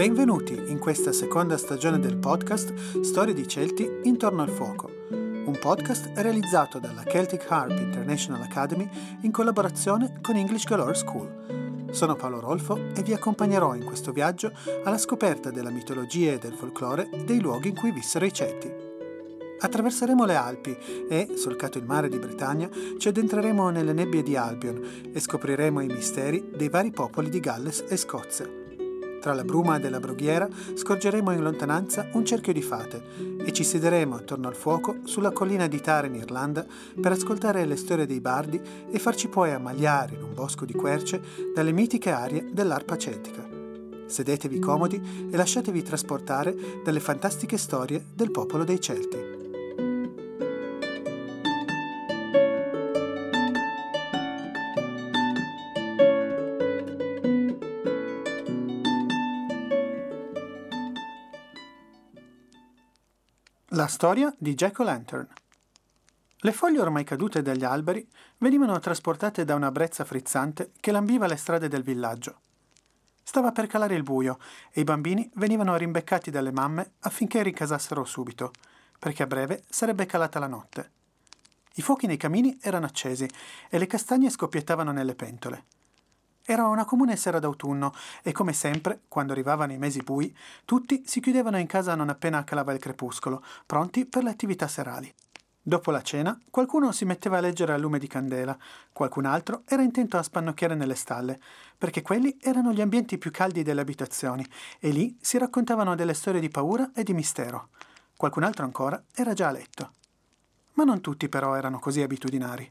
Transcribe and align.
Benvenuti 0.00 0.54
in 0.54 0.78
questa 0.78 1.12
seconda 1.12 1.58
stagione 1.58 1.98
del 1.98 2.16
podcast 2.16 3.02
Storie 3.02 3.34
di 3.34 3.46
Celti 3.46 3.86
intorno 4.04 4.40
al 4.40 4.48
fuoco, 4.48 4.90
un 5.10 5.58
podcast 5.60 6.12
realizzato 6.14 6.78
dalla 6.78 7.04
Celtic 7.04 7.44
Harp 7.46 7.78
International 7.78 8.40
Academy 8.40 8.88
in 9.20 9.30
collaborazione 9.30 10.20
con 10.22 10.36
English 10.36 10.64
Galore 10.64 10.94
School. 10.94 11.88
Sono 11.90 12.16
Paolo 12.16 12.40
Rolfo 12.40 12.78
e 12.94 13.02
vi 13.02 13.12
accompagnerò 13.12 13.74
in 13.74 13.84
questo 13.84 14.10
viaggio 14.10 14.52
alla 14.84 14.96
scoperta 14.96 15.50
della 15.50 15.68
mitologia 15.68 16.32
e 16.32 16.38
del 16.38 16.54
folklore 16.54 17.10
dei 17.26 17.38
luoghi 17.38 17.68
in 17.68 17.74
cui 17.74 17.92
vissero 17.92 18.24
i 18.24 18.32
Celti. 18.32 18.72
Attraverseremo 19.58 20.24
le 20.24 20.34
Alpi 20.34 20.78
e, 21.10 21.34
solcato 21.36 21.76
il 21.76 21.84
mare 21.84 22.08
di 22.08 22.18
Bretagna, 22.18 22.70
ci 22.96 23.08
addentreremo 23.08 23.68
nelle 23.68 23.92
nebbie 23.92 24.22
di 24.22 24.34
Albion 24.34 25.10
e 25.12 25.20
scopriremo 25.20 25.82
i 25.82 25.88
misteri 25.88 26.52
dei 26.56 26.70
vari 26.70 26.90
popoli 26.90 27.28
di 27.28 27.40
Galles 27.40 27.84
e 27.86 27.98
Scozia. 27.98 28.59
Tra 29.20 29.34
la 29.34 29.44
bruma 29.44 29.78
della 29.78 30.00
brughiera 30.00 30.48
scorgeremo 30.74 31.30
in 31.32 31.42
lontananza 31.42 32.08
un 32.12 32.24
cerchio 32.24 32.54
di 32.54 32.62
fate 32.62 33.02
e 33.44 33.52
ci 33.52 33.64
siederemo 33.64 34.16
attorno 34.16 34.48
al 34.48 34.54
fuoco 34.54 35.00
sulla 35.04 35.30
collina 35.30 35.66
di 35.66 35.80
Tara 35.80 36.06
in 36.06 36.14
Irlanda 36.14 36.64
per 36.98 37.12
ascoltare 37.12 37.66
le 37.66 37.76
storie 37.76 38.06
dei 38.06 38.20
bardi 38.20 38.60
e 38.90 38.98
farci 38.98 39.28
poi 39.28 39.52
ammagliare 39.52 40.14
in 40.14 40.22
un 40.22 40.32
bosco 40.32 40.64
di 40.64 40.72
querce 40.72 41.20
dalle 41.54 41.72
mitiche 41.72 42.10
arie 42.10 42.48
dell'arpa 42.50 42.96
celtica. 42.96 43.46
Sedetevi 44.06 44.58
comodi 44.58 45.28
e 45.30 45.36
lasciatevi 45.36 45.82
trasportare 45.82 46.56
dalle 46.82 47.00
fantastiche 47.00 47.58
storie 47.58 48.02
del 48.14 48.30
popolo 48.30 48.64
dei 48.64 48.80
Celti. 48.80 49.29
La 63.80 63.86
storia 63.86 64.30
di 64.36 64.52
Jack 64.52 64.80
O'Lantern. 64.80 65.26
Le 66.40 66.52
foglie 66.52 66.82
ormai 66.82 67.02
cadute 67.02 67.40
dagli 67.40 67.64
alberi 67.64 68.06
venivano 68.36 68.78
trasportate 68.78 69.46
da 69.46 69.54
una 69.54 69.70
brezza 69.70 70.04
frizzante 70.04 70.72
che 70.80 70.92
lambiva 70.92 71.26
le 71.26 71.36
strade 71.36 71.66
del 71.66 71.82
villaggio. 71.82 72.40
Stava 73.22 73.52
per 73.52 73.66
calare 73.68 73.94
il 73.94 74.02
buio 74.02 74.38
e 74.70 74.82
i 74.82 74.84
bambini 74.84 75.30
venivano 75.36 75.74
rimbeccati 75.76 76.30
dalle 76.30 76.52
mamme 76.52 76.92
affinché 76.98 77.42
ricasassero 77.42 78.04
subito, 78.04 78.50
perché 78.98 79.22
a 79.22 79.26
breve 79.26 79.62
sarebbe 79.70 80.04
calata 80.04 80.38
la 80.38 80.46
notte. 80.46 80.90
I 81.76 81.80
fuochi 81.80 82.06
nei 82.06 82.18
camini 82.18 82.58
erano 82.60 82.84
accesi 82.84 83.26
e 83.70 83.78
le 83.78 83.86
castagne 83.86 84.28
scoppiettavano 84.28 84.92
nelle 84.92 85.14
pentole. 85.14 85.64
Era 86.50 86.66
una 86.66 86.84
comune 86.84 87.14
sera 87.14 87.38
d'autunno 87.38 87.92
e 88.24 88.32
come 88.32 88.52
sempre, 88.52 89.02
quando 89.06 89.30
arrivavano 89.30 89.70
i 89.70 89.78
mesi 89.78 90.02
bui, 90.02 90.36
tutti 90.64 91.04
si 91.06 91.20
chiudevano 91.20 91.58
in 91.58 91.68
casa 91.68 91.94
non 91.94 92.08
appena 92.08 92.42
calava 92.42 92.72
il 92.72 92.80
crepuscolo, 92.80 93.40
pronti 93.64 94.04
per 94.04 94.24
le 94.24 94.30
attività 94.30 94.66
serali. 94.66 95.14
Dopo 95.62 95.92
la 95.92 96.02
cena, 96.02 96.36
qualcuno 96.50 96.90
si 96.90 97.04
metteva 97.04 97.38
a 97.38 97.40
leggere 97.40 97.72
a 97.72 97.78
lume 97.78 98.00
di 98.00 98.08
candela, 98.08 98.58
qualcun 98.92 99.26
altro 99.26 99.62
era 99.64 99.82
intento 99.82 100.16
a 100.16 100.24
spannocchiare 100.24 100.74
nelle 100.74 100.96
stalle, 100.96 101.38
perché 101.78 102.02
quelli 102.02 102.36
erano 102.40 102.72
gli 102.72 102.80
ambienti 102.80 103.16
più 103.16 103.30
caldi 103.30 103.62
delle 103.62 103.82
abitazioni 103.82 104.44
e 104.80 104.90
lì 104.90 105.16
si 105.20 105.38
raccontavano 105.38 105.94
delle 105.94 106.14
storie 106.14 106.40
di 106.40 106.48
paura 106.48 106.90
e 106.92 107.04
di 107.04 107.12
mistero. 107.14 107.68
Qualcun 108.16 108.42
altro 108.42 108.64
ancora 108.64 109.00
era 109.14 109.34
già 109.34 109.46
a 109.46 109.52
letto. 109.52 109.92
Ma 110.72 110.82
non 110.82 111.00
tutti 111.00 111.28
però 111.28 111.54
erano 111.54 111.78
così 111.78 112.02
abitudinari. 112.02 112.68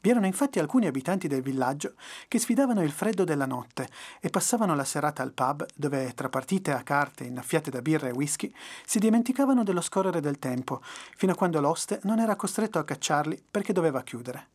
Vi 0.00 0.10
erano 0.10 0.26
infatti 0.26 0.60
alcuni 0.60 0.86
abitanti 0.86 1.26
del 1.26 1.42
villaggio 1.42 1.94
che 2.28 2.38
sfidavano 2.38 2.84
il 2.84 2.92
freddo 2.92 3.24
della 3.24 3.46
notte 3.46 3.88
e 4.20 4.30
passavano 4.30 4.76
la 4.76 4.84
serata 4.84 5.24
al 5.24 5.32
pub 5.32 5.66
dove, 5.74 6.14
tra 6.14 6.28
partite 6.28 6.72
a 6.72 6.84
carte 6.84 7.24
innaffiate 7.24 7.70
da 7.70 7.82
birra 7.82 8.06
e 8.06 8.12
whisky, 8.12 8.54
si 8.86 9.00
dimenticavano 9.00 9.64
dello 9.64 9.80
scorrere 9.80 10.20
del 10.20 10.38
tempo, 10.38 10.80
fino 10.82 11.32
a 11.32 11.34
quando 11.34 11.60
l'oste 11.60 11.98
non 12.04 12.20
era 12.20 12.36
costretto 12.36 12.78
a 12.78 12.84
cacciarli 12.84 13.42
perché 13.50 13.72
doveva 13.72 14.02
chiudere. 14.02 14.48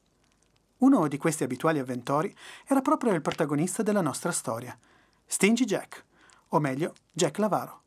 Uno 0.78 1.08
di 1.08 1.18
questi 1.18 1.44
abituali 1.44 1.80
avventori 1.80 2.34
era 2.66 2.82
proprio 2.82 3.14
il 3.14 3.22
protagonista 3.22 3.84
della 3.84 4.02
nostra 4.02 4.32
storia, 4.32 4.78
Stingy 5.26 5.66
Jack, 5.66 6.06
o 6.50 6.60
meglio, 6.60 6.94
Jack 7.12 7.38
Lavaro. 7.38 7.82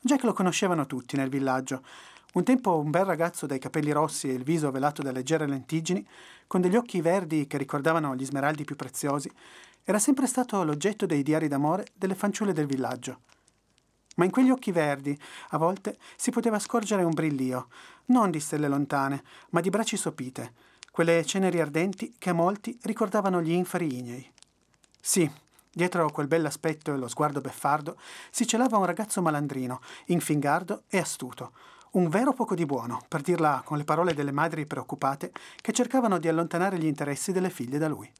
Jack 0.00 0.24
lo 0.24 0.32
conoscevano 0.32 0.86
tutti 0.86 1.16
nel 1.16 1.28
villaggio, 1.28 1.82
un 2.36 2.44
tempo 2.44 2.76
un 2.76 2.90
bel 2.90 3.06
ragazzo 3.06 3.46
dai 3.46 3.58
capelli 3.58 3.92
rossi 3.92 4.28
e 4.28 4.34
il 4.34 4.42
viso 4.42 4.70
velato 4.70 5.00
da 5.00 5.10
leggere 5.10 5.46
lentiggini, 5.46 6.06
con 6.46 6.60
degli 6.60 6.76
occhi 6.76 7.00
verdi 7.00 7.46
che 7.46 7.56
ricordavano 7.56 8.14
gli 8.14 8.26
smeraldi 8.26 8.64
più 8.64 8.76
preziosi, 8.76 9.30
era 9.82 9.98
sempre 9.98 10.26
stato 10.26 10.62
l'oggetto 10.62 11.06
dei 11.06 11.22
diari 11.22 11.48
d'amore 11.48 11.86
delle 11.94 12.14
fanciulle 12.14 12.52
del 12.52 12.66
villaggio. 12.66 13.20
Ma 14.16 14.26
in 14.26 14.30
quegli 14.30 14.50
occhi 14.50 14.70
verdi, 14.70 15.18
a 15.50 15.56
volte, 15.58 15.96
si 16.16 16.30
poteva 16.30 16.58
scorgere 16.58 17.04
un 17.04 17.14
brillio, 17.14 17.68
non 18.06 18.30
di 18.30 18.40
stelle 18.40 18.68
lontane, 18.68 19.22
ma 19.50 19.62
di 19.62 19.70
bracci 19.70 19.96
sopite, 19.96 20.52
quelle 20.90 21.24
ceneri 21.24 21.58
ardenti 21.58 22.16
che 22.18 22.30
a 22.30 22.34
molti 22.34 22.78
ricordavano 22.82 23.40
gli 23.40 23.52
inferi 23.52 23.96
ignei. 23.96 24.30
Sì, 25.00 25.30
dietro 25.72 26.10
quel 26.10 26.26
bell'aspetto 26.26 26.92
e 26.92 26.98
lo 26.98 27.08
sguardo 27.08 27.40
beffardo 27.40 27.96
si 28.30 28.46
celava 28.46 28.76
un 28.76 28.84
ragazzo 28.84 29.22
malandrino, 29.22 29.80
infingardo 30.06 30.82
e 30.88 30.98
astuto, 30.98 31.52
un 31.96 32.10
vero 32.10 32.34
poco 32.34 32.54
di 32.54 32.66
buono, 32.66 33.02
per 33.08 33.22
dirla 33.22 33.62
con 33.64 33.78
le 33.78 33.84
parole 33.84 34.12
delle 34.12 34.30
madri 34.30 34.66
preoccupate 34.66 35.32
che 35.62 35.72
cercavano 35.72 36.18
di 36.18 36.28
allontanare 36.28 36.78
gli 36.78 36.84
interessi 36.84 37.32
delle 37.32 37.48
figlie 37.48 37.78
da 37.78 37.88
lui. 37.88 38.10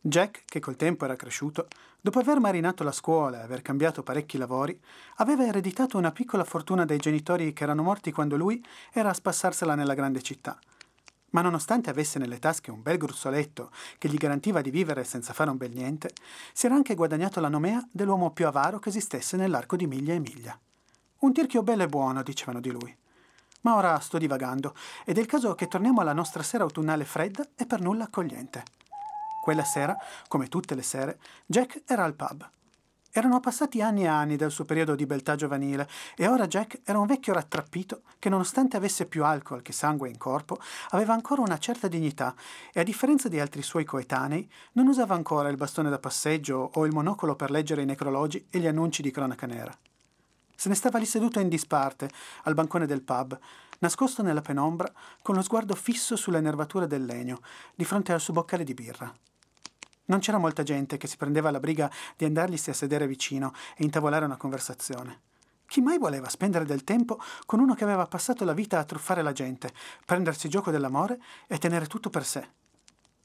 Jack, 0.00 0.44
che 0.46 0.60
col 0.60 0.76
tempo 0.76 1.04
era 1.04 1.14
cresciuto, 1.14 1.68
dopo 2.00 2.20
aver 2.20 2.40
marinato 2.40 2.84
la 2.84 2.92
scuola 2.92 3.40
e 3.40 3.42
aver 3.42 3.60
cambiato 3.60 4.02
parecchi 4.02 4.38
lavori, 4.38 4.80
aveva 5.16 5.44
ereditato 5.44 5.98
una 5.98 6.10
piccola 6.10 6.44
fortuna 6.44 6.86
dai 6.86 6.96
genitori 6.96 7.52
che 7.52 7.64
erano 7.64 7.82
morti 7.82 8.12
quando 8.12 8.36
lui 8.36 8.64
era 8.92 9.10
a 9.10 9.14
spassarsela 9.14 9.74
nella 9.74 9.94
grande 9.94 10.22
città. 10.22 10.58
Ma 11.30 11.42
nonostante 11.42 11.90
avesse 11.90 12.18
nelle 12.18 12.38
tasche 12.38 12.70
un 12.70 12.80
bel 12.80 12.96
gruzzoletto 12.96 13.72
che 13.98 14.08
gli 14.08 14.16
garantiva 14.16 14.62
di 14.62 14.70
vivere 14.70 15.04
senza 15.04 15.34
fare 15.34 15.50
un 15.50 15.58
bel 15.58 15.72
niente, 15.72 16.12
si 16.54 16.64
era 16.64 16.76
anche 16.76 16.94
guadagnato 16.94 17.40
la 17.40 17.48
nomea 17.48 17.86
dell'uomo 17.92 18.30
più 18.30 18.46
avaro 18.46 18.78
che 18.78 18.88
esistesse 18.88 19.36
nell'arco 19.36 19.76
di 19.76 19.86
miglia 19.86 20.14
e 20.14 20.18
miglia. 20.18 20.58
Un 21.18 21.32
tirchio 21.32 21.62
bello 21.62 21.84
e 21.84 21.88
buono, 21.88 22.22
dicevano 22.22 22.60
di 22.60 22.70
lui. 22.70 22.94
Ma 23.62 23.74
ora 23.74 23.98
sto 24.00 24.18
divagando 24.18 24.74
ed 25.04 25.16
è 25.16 25.20
il 25.20 25.26
caso 25.26 25.54
che 25.54 25.66
torniamo 25.66 26.02
alla 26.02 26.12
nostra 26.12 26.42
sera 26.42 26.64
autunnale 26.64 27.04
fredda 27.04 27.44
e 27.56 27.64
per 27.64 27.80
nulla 27.80 28.04
accogliente. 28.04 28.62
Quella 29.42 29.64
sera, 29.64 29.96
come 30.28 30.48
tutte 30.48 30.74
le 30.74 30.82
sere, 30.82 31.18
Jack 31.46 31.82
era 31.86 32.04
al 32.04 32.14
pub. 32.14 32.48
Erano 33.12 33.40
passati 33.40 33.80
anni 33.80 34.02
e 34.02 34.08
anni 34.08 34.36
dal 34.36 34.50
suo 34.50 34.66
periodo 34.66 34.94
di 34.94 35.06
beltà 35.06 35.36
giovanile 35.36 35.88
e 36.16 36.28
ora 36.28 36.46
Jack 36.46 36.80
era 36.84 36.98
un 36.98 37.06
vecchio 37.06 37.32
rattrappito 37.32 38.02
che 38.18 38.28
nonostante 38.28 38.76
avesse 38.76 39.06
più 39.06 39.24
alcol 39.24 39.62
che 39.62 39.72
sangue 39.72 40.10
in 40.10 40.18
corpo, 40.18 40.58
aveva 40.90 41.14
ancora 41.14 41.40
una 41.40 41.58
certa 41.58 41.88
dignità 41.88 42.34
e 42.74 42.80
a 42.80 42.82
differenza 42.82 43.30
di 43.30 43.40
altri 43.40 43.62
suoi 43.62 43.84
coetanei 43.84 44.46
non 44.72 44.86
usava 44.86 45.14
ancora 45.14 45.48
il 45.48 45.56
bastone 45.56 45.88
da 45.88 45.98
passeggio 45.98 46.72
o 46.74 46.84
il 46.84 46.92
monocolo 46.92 47.36
per 47.36 47.50
leggere 47.50 47.80
i 47.80 47.86
necrologi 47.86 48.46
e 48.50 48.58
gli 48.58 48.66
annunci 48.66 49.00
di 49.00 49.10
cronaca 49.10 49.46
nera. 49.46 49.74
Se 50.56 50.70
ne 50.70 50.74
stava 50.74 50.98
lì 50.98 51.04
seduto 51.04 51.38
in 51.38 51.50
disparte, 51.50 52.10
al 52.44 52.54
bancone 52.54 52.86
del 52.86 53.02
pub, 53.02 53.38
nascosto 53.80 54.22
nella 54.22 54.40
penombra, 54.40 54.90
con 55.20 55.34
lo 55.34 55.42
sguardo 55.42 55.74
fisso 55.74 56.16
sulle 56.16 56.40
nervature 56.40 56.86
del 56.86 57.04
legno, 57.04 57.40
di 57.74 57.84
fronte 57.84 58.12
al 58.12 58.20
suo 58.20 58.32
boccale 58.32 58.64
di 58.64 58.72
birra. 58.72 59.12
Non 60.06 60.20
c'era 60.20 60.38
molta 60.38 60.62
gente 60.62 60.96
che 60.96 61.08
si 61.08 61.18
prendeva 61.18 61.50
la 61.50 61.60
briga 61.60 61.90
di 62.16 62.24
andarglisi 62.24 62.70
a 62.70 62.74
sedere 62.74 63.06
vicino 63.06 63.52
e 63.76 63.84
intavolare 63.84 64.24
una 64.24 64.36
conversazione. 64.38 65.20
Chi 65.66 65.80
mai 65.80 65.98
voleva 65.98 66.28
spendere 66.28 66.64
del 66.64 66.84
tempo 66.84 67.20
con 67.44 67.60
uno 67.60 67.74
che 67.74 67.84
aveva 67.84 68.06
passato 68.06 68.44
la 68.44 68.54
vita 68.54 68.78
a 68.78 68.84
truffare 68.84 69.20
la 69.20 69.32
gente, 69.32 69.72
prendersi 70.06 70.48
gioco 70.48 70.70
dell'amore 70.70 71.20
e 71.46 71.58
tenere 71.58 71.86
tutto 71.86 72.08
per 72.08 72.24
sé? 72.24 72.48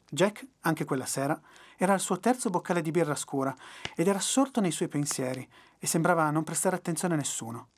Jack, 0.09 0.45
anche 0.61 0.83
quella 0.83 1.05
sera, 1.05 1.39
era 1.77 1.93
al 1.93 1.99
suo 2.01 2.19
terzo 2.19 2.49
boccale 2.49 2.81
di 2.81 2.91
birra 2.91 3.15
scura 3.15 3.55
ed 3.95 4.07
era 4.07 4.17
assorto 4.17 4.59
nei 4.59 4.71
suoi 4.71 4.89
pensieri 4.89 5.47
e 5.83 5.87
sembrava 5.87 6.29
non 6.29 6.43
prestare 6.43 6.75
attenzione 6.75 7.15
a 7.15 7.17
nessuno. 7.17 7.69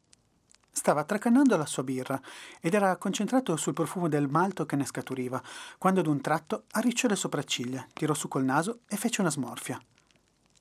Stava 0.70 1.06
tracannando 1.06 1.56
la 1.56 1.66
sua 1.66 1.84
birra 1.84 2.20
ed 2.60 2.74
era 2.74 2.98
concentrato 2.98 3.56
sul 3.56 3.72
profumo 3.72 4.10
del 4.10 4.28
malto 4.28 4.66
che 4.66 4.76
ne 4.76 4.86
scaturiva, 4.86 5.42
quando 5.78 6.02
ad 6.02 6.08
un 6.08 6.20
tratto 6.20 6.66
arricciò 6.72 7.08
le 7.08 7.16
sopracciglia, 7.16 7.88
tirò 7.94 8.14
su 8.14 8.28
col 8.28 8.44
naso 8.44 8.82
e 8.90 8.98
fece 8.98 9.22
una 9.22 9.30
smorfia. 9.30 9.82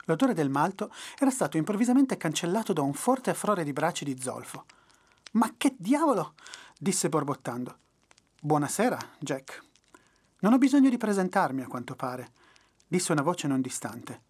L'odore 0.05 0.33
del 0.33 0.49
malto 0.49 0.89
era 1.19 1.31
stato 1.31 1.57
improvvisamente 1.57 2.15
cancellato 2.15 2.71
da 2.71 2.81
un 2.81 2.93
forte 2.93 3.31
affrore 3.31 3.65
di 3.65 3.73
bracci 3.73 4.05
di 4.05 4.17
zolfo. 4.21 4.65
Ma 5.31 5.53
che 5.57 5.75
diavolo! 5.77 6.35
disse 6.79 7.09
borbottando. 7.09 7.77
Buonasera, 8.39 8.97
Jack. 9.19 9.63
Non 10.39 10.53
ho 10.53 10.57
bisogno 10.57 10.89
di 10.89 10.97
presentarmi, 10.97 11.63
a 11.63 11.67
quanto 11.67 11.95
pare, 11.95 12.31
disse 12.87 13.11
una 13.11 13.21
voce 13.21 13.47
non 13.47 13.61
distante. 13.61 14.21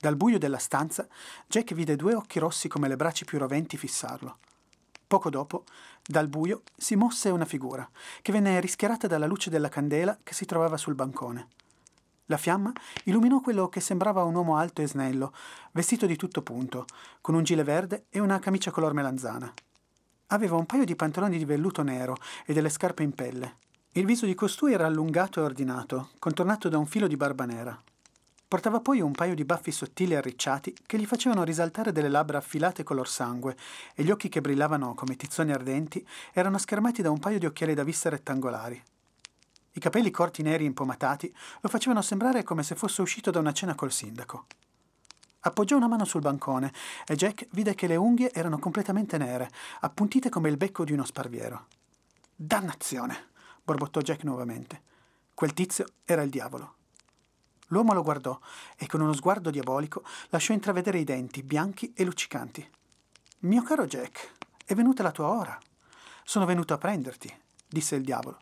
Dal 0.00 0.14
buio 0.14 0.38
della 0.38 0.58
stanza, 0.58 1.08
Jack 1.48 1.74
vide 1.74 1.96
due 1.96 2.14
occhi 2.14 2.38
rossi 2.38 2.68
come 2.68 2.86
le 2.86 2.94
braccia 2.94 3.24
più 3.24 3.36
roventi 3.36 3.76
fissarlo. 3.76 4.38
Poco 5.08 5.28
dopo, 5.28 5.64
dal 6.06 6.28
buio 6.28 6.62
si 6.76 6.94
mosse 6.94 7.30
una 7.30 7.44
figura, 7.44 7.88
che 8.22 8.30
venne 8.30 8.60
rischiarata 8.60 9.08
dalla 9.08 9.26
luce 9.26 9.50
della 9.50 9.68
candela 9.68 10.16
che 10.22 10.34
si 10.34 10.44
trovava 10.44 10.76
sul 10.76 10.94
bancone. 10.94 11.48
La 12.26 12.36
fiamma 12.36 12.70
illuminò 13.04 13.40
quello 13.40 13.68
che 13.68 13.80
sembrava 13.80 14.22
un 14.22 14.36
uomo 14.36 14.56
alto 14.56 14.82
e 14.82 14.86
snello, 14.86 15.32
vestito 15.72 16.06
di 16.06 16.14
tutto 16.14 16.42
punto, 16.42 16.84
con 17.20 17.34
un 17.34 17.42
gilet 17.42 17.64
verde 17.64 18.04
e 18.08 18.20
una 18.20 18.38
camicia 18.38 18.70
color 18.70 18.92
melanzana. 18.92 19.52
Aveva 20.28 20.54
un 20.54 20.66
paio 20.66 20.84
di 20.84 20.94
pantaloni 20.94 21.38
di 21.38 21.44
velluto 21.44 21.82
nero 21.82 22.14
e 22.46 22.52
delle 22.52 22.68
scarpe 22.68 23.02
in 23.02 23.14
pelle. 23.14 23.56
Il 23.92 24.04
viso 24.04 24.26
di 24.26 24.34
costui 24.34 24.74
era 24.74 24.86
allungato 24.86 25.40
e 25.40 25.42
ordinato, 25.42 26.10
contornato 26.20 26.68
da 26.68 26.78
un 26.78 26.86
filo 26.86 27.08
di 27.08 27.16
barba 27.16 27.46
nera. 27.46 27.82
Portava 28.48 28.80
poi 28.80 29.02
un 29.02 29.12
paio 29.12 29.34
di 29.34 29.44
baffi 29.44 29.70
sottili 29.70 30.14
e 30.14 30.16
arricciati 30.16 30.74
che 30.86 30.98
gli 30.98 31.04
facevano 31.04 31.44
risaltare 31.44 31.92
delle 31.92 32.08
labbra 32.08 32.38
affilate 32.38 32.82
color 32.82 33.06
sangue 33.06 33.54
e 33.94 34.02
gli 34.02 34.10
occhi 34.10 34.30
che 34.30 34.40
brillavano 34.40 34.94
come 34.94 35.16
tizzoni 35.16 35.52
ardenti 35.52 36.06
erano 36.32 36.56
schermati 36.56 37.02
da 37.02 37.10
un 37.10 37.18
paio 37.18 37.38
di 37.38 37.44
occhiali 37.44 37.74
da 37.74 37.84
vista 37.84 38.08
rettangolari. 38.08 38.82
I 39.72 39.80
capelli 39.80 40.10
corti 40.10 40.40
neri 40.40 40.64
impomatati 40.64 41.30
lo 41.60 41.68
facevano 41.68 42.00
sembrare 42.00 42.42
come 42.42 42.62
se 42.62 42.74
fosse 42.74 43.02
uscito 43.02 43.30
da 43.30 43.38
una 43.38 43.52
cena 43.52 43.74
col 43.74 43.92
sindaco. 43.92 44.46
Appoggiò 45.40 45.76
una 45.76 45.86
mano 45.86 46.06
sul 46.06 46.22
bancone 46.22 46.72
e 47.06 47.16
Jack 47.16 47.48
vide 47.50 47.74
che 47.74 47.86
le 47.86 47.96
unghie 47.96 48.32
erano 48.32 48.58
completamente 48.58 49.18
nere, 49.18 49.50
appuntite 49.80 50.30
come 50.30 50.48
il 50.48 50.56
becco 50.56 50.84
di 50.84 50.94
uno 50.94 51.04
sparviero. 51.04 51.66
Dannazione! 52.34 53.26
borbottò 53.62 54.00
Jack 54.00 54.24
nuovamente. 54.24 54.80
Quel 55.34 55.52
tizio 55.52 55.84
era 56.06 56.22
il 56.22 56.30
diavolo. 56.30 56.76
L'uomo 57.68 57.92
lo 57.92 58.02
guardò 58.02 58.38
e 58.76 58.86
con 58.86 59.00
uno 59.00 59.12
sguardo 59.12 59.50
diabolico 59.50 60.02
lasciò 60.28 60.52
intravedere 60.52 60.98
i 60.98 61.04
denti 61.04 61.42
bianchi 61.42 61.92
e 61.94 62.04
luccicanti. 62.04 62.68
Mio 63.40 63.62
caro 63.62 63.86
Jack, 63.86 64.32
è 64.64 64.74
venuta 64.74 65.02
la 65.02 65.12
tua 65.12 65.28
ora. 65.28 65.58
Sono 66.24 66.44
venuto 66.44 66.74
a 66.74 66.78
prenderti, 66.78 67.32
disse 67.66 67.96
il 67.96 68.04
diavolo. 68.04 68.38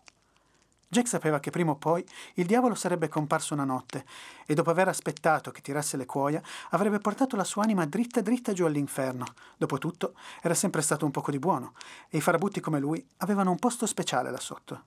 Jack 0.89 1.09
sapeva 1.09 1.41
che 1.41 1.51
prima 1.51 1.73
o 1.73 1.77
poi 1.77 2.07
il 2.35 2.47
diavolo 2.47 2.77
sarebbe 2.77 3.09
comparso 3.09 3.55
una 3.55 3.65
notte 3.65 4.07
e 4.47 4.55
dopo 4.55 4.71
aver 4.71 4.87
aspettato 4.87 5.51
che 5.51 5.61
tirasse 5.61 5.97
le 5.97 6.07
cuoia 6.07 6.41
avrebbe 6.71 7.01
portato 7.01 7.35
la 7.35 7.43
sua 7.43 7.65
anima 7.65 7.85
dritta 7.87 8.21
dritta 8.21 8.53
giù 8.53 8.65
all'inferno. 8.65 9.27
Dopotutto 9.57 10.15
era 10.41 10.55
sempre 10.55 10.83
stato 10.83 11.05
un 11.05 11.11
poco 11.11 11.33
di 11.33 11.41
buono 11.41 11.75
e 12.09 12.19
i 12.19 12.21
farabutti 12.21 12.61
come 12.61 12.79
lui 12.79 13.05
avevano 13.19 13.51
un 13.51 13.59
posto 13.59 13.85
speciale 13.87 14.31
là 14.31 14.39
sotto. 14.39 14.85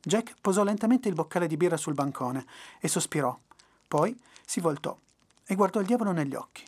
Jack 0.00 0.36
posò 0.40 0.64
lentamente 0.64 1.08
il 1.08 1.14
boccale 1.14 1.46
di 1.46 1.58
birra 1.58 1.76
sul 1.76 1.94
bancone 1.94 2.46
e 2.80 2.88
sospirò. 2.88 3.38
Poi 3.90 4.16
si 4.46 4.60
voltò 4.60 4.96
e 5.44 5.54
guardò 5.56 5.80
il 5.80 5.86
diavolo 5.86 6.12
negli 6.12 6.36
occhi. 6.36 6.64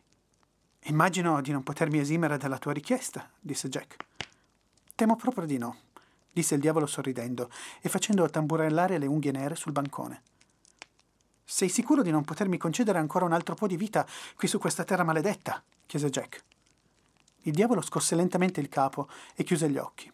Immagino 0.87 1.41
di 1.41 1.53
non 1.53 1.63
potermi 1.63 2.01
esimere 2.01 2.37
dalla 2.37 2.59
tua 2.59 2.73
richiesta, 2.73 3.31
disse 3.39 3.69
Jack. 3.69 3.95
Temo 4.97 5.15
proprio 5.15 5.47
di 5.47 5.57
no 5.57 5.77
disse 6.33 6.55
il 6.57 6.61
diavolo 6.61 6.87
sorridendo 6.87 7.49
e 7.81 7.89
facendo 7.89 8.29
tamburellare 8.29 8.99
le 8.99 9.07
unghie 9.07 9.31
nere 9.31 9.55
sul 9.55 9.71
bancone. 9.71 10.23
Sei 11.45 11.69
sicuro 11.69 12.03
di 12.03 12.11
non 12.11 12.25
potermi 12.25 12.57
concedere 12.57 12.99
ancora 12.99 13.27
un 13.27 13.33
altro 13.33 13.55
po' 13.55 13.69
di 13.69 13.77
vita 13.77 14.05
qui 14.35 14.49
su 14.49 14.59
questa 14.59 14.83
terra 14.83 15.05
maledetta? 15.05 15.63
chiese 15.87 16.09
Jack. 16.09 16.43
Il 17.43 17.53
diavolo 17.53 17.83
scosse 17.83 18.17
lentamente 18.17 18.59
il 18.59 18.69
capo 18.69 19.09
e 19.37 19.45
chiuse 19.45 19.69
gli 19.69 19.77
occhi. 19.77 20.11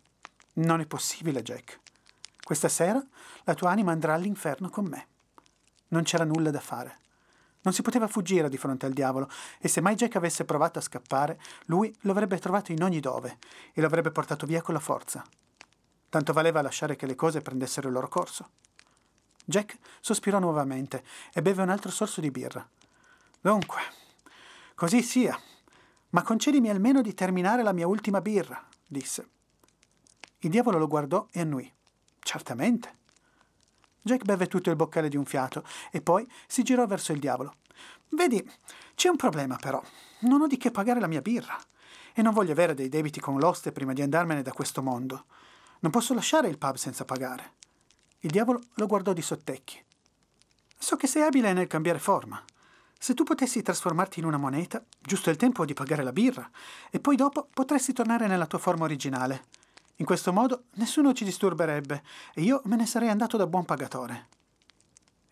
Non 0.55 0.81
è 0.81 0.87
possibile, 0.87 1.43
Jack. 1.43 1.81
Questa 2.43 2.69
sera 2.69 3.03
la 3.45 3.55
tua 3.55 3.71
anima 3.71 3.93
andrà 3.93 4.13
all'inferno 4.13 4.69
con 4.69 4.87
me. 4.87 5.07
Non 5.89 6.03
c'era 6.03 6.25
nulla 6.25 6.51
da 6.51 6.61
fare. 6.61 6.99
Non 7.63 7.75
si 7.75 7.83
poteva 7.83 8.07
fuggire 8.07 8.49
di 8.49 8.57
fronte 8.57 8.87
al 8.87 8.93
diavolo 8.93 9.29
e 9.59 9.69
se 9.69 9.81
mai 9.81 9.95
Jack 9.95 10.17
avesse 10.17 10.45
provato 10.45 10.79
a 10.79 10.83
scappare, 10.83 11.41
lui 11.67 11.95
lo 12.03 12.13
avrebbe 12.13 12.39
trovato 12.39 12.73
in 12.73 12.83
ogni 12.83 13.01
dove 13.01 13.39
e 13.73 13.81
lo 13.81 13.87
avrebbe 13.87 14.11
portato 14.11 14.47
via 14.47 14.63
con 14.63 14.75
la 14.75 14.81
forza. 14.81 15.25
Tanto 16.09 16.33
valeva 16.33 16.63
lasciare 16.63 16.97
che 16.97 17.07
le 17.07 17.15
cose 17.15 17.43
prendessero 17.43 17.89
il 17.89 17.95
loro 17.95 18.09
corso. 18.09 18.51
Jack 19.45 19.79
sospirò 20.01 20.39
nuovamente 20.39 21.05
e 21.33 21.43
beve 21.43 21.63
un 21.63 21.71
altro 21.71 21.91
sorso 21.91 22.21
di 22.21 22.31
birra. 22.31 22.67
Dunque, 23.41 23.81
così 24.75 25.03
sia, 25.03 25.39
ma 26.11 26.23
concedimi 26.23 26.71
almeno 26.71 27.03
di 27.03 27.15
terminare 27.15 27.63
la 27.63 27.73
mia 27.73 27.87
ultima 27.87 28.21
birra, 28.21 28.67
disse. 28.87 29.29
Il 30.39 30.51
diavolo 30.51 30.79
lo 30.79 30.87
guardò 30.87 31.27
e 31.31 31.41
annui. 31.41 31.71
Certamente. 32.21 32.98
Jack 34.03 34.25
beve 34.25 34.47
tutto 34.47 34.71
il 34.71 34.77
boccale 34.77 35.09
di 35.09 35.17
un 35.17 35.25
fiato 35.25 35.65
e 35.91 36.01
poi 36.01 36.27
si 36.47 36.63
girò 36.63 36.87
verso 36.87 37.13
il 37.13 37.21
diavolo. 37.21 37.57
Vedi, 38.11 38.49
c'è 38.95 39.09
un 39.09 39.17
problema 39.17 39.57
però. 39.57 39.83
Non 40.21 40.43
ho 40.43 40.47
di 40.47 40.57
che 40.57 40.71
pagare 40.71 41.01
la 41.01 41.07
mia 41.07 41.21
birra 41.21 41.59
e 42.15 42.23
non 42.23 42.33
voglio 42.33 42.53
avere 42.53 42.75
dei 42.75 42.89
debiti 42.89 43.21
con 43.21 43.39
l'oste 43.39 43.73
prima 43.73 43.93
di 43.93 44.03
andarmene 44.03 44.43
da 44.43 44.53
questo 44.53 44.83
mondo. 44.83 45.27
Non 45.81 45.93
posso 45.93 46.15
lasciare 46.15 46.49
il 46.49 46.59
pub 46.59 46.77
senza 46.77 47.05
pagare. 47.05 47.53
Il 48.21 48.31
diavolo 48.31 48.61
lo 48.75 48.87
guardò 48.87 49.13
di 49.13 49.23
sottecchi. 49.23 49.81
So 50.77 50.97
che 50.97 51.07
sei 51.07 51.23
abile 51.23 51.53
nel 51.53 51.67
cambiare 51.69 51.99
forma. 51.99 52.43
Se 52.99 53.15
tu 53.15 53.23
potessi 53.23 53.63
trasformarti 53.63 54.19
in 54.19 54.25
una 54.25 54.39
moneta, 54.39 54.83
giusto 54.99 55.31
il 55.31 55.37
tempo 55.37 55.65
di 55.65 55.75
pagare 55.75 56.03
la 56.03 56.13
birra, 56.13 56.51
e 56.91 56.99
poi 56.99 57.15
dopo 57.15 57.49
potresti 57.53 57.93
tornare 57.93 58.27
nella 58.27 58.47
tua 58.47 58.59
forma 58.59 58.85
originale. 58.85 59.45
In 60.01 60.07
questo 60.07 60.33
modo 60.33 60.65
nessuno 60.75 61.13
ci 61.13 61.25
disturberebbe 61.25 62.03
e 62.35 62.43
io 62.43 62.63
me 62.65 62.77
ne 62.77 62.87
sarei 62.87 63.09
andato 63.09 63.37
da 63.37 63.47
buon 63.47 63.65
pagatore. 63.65 64.29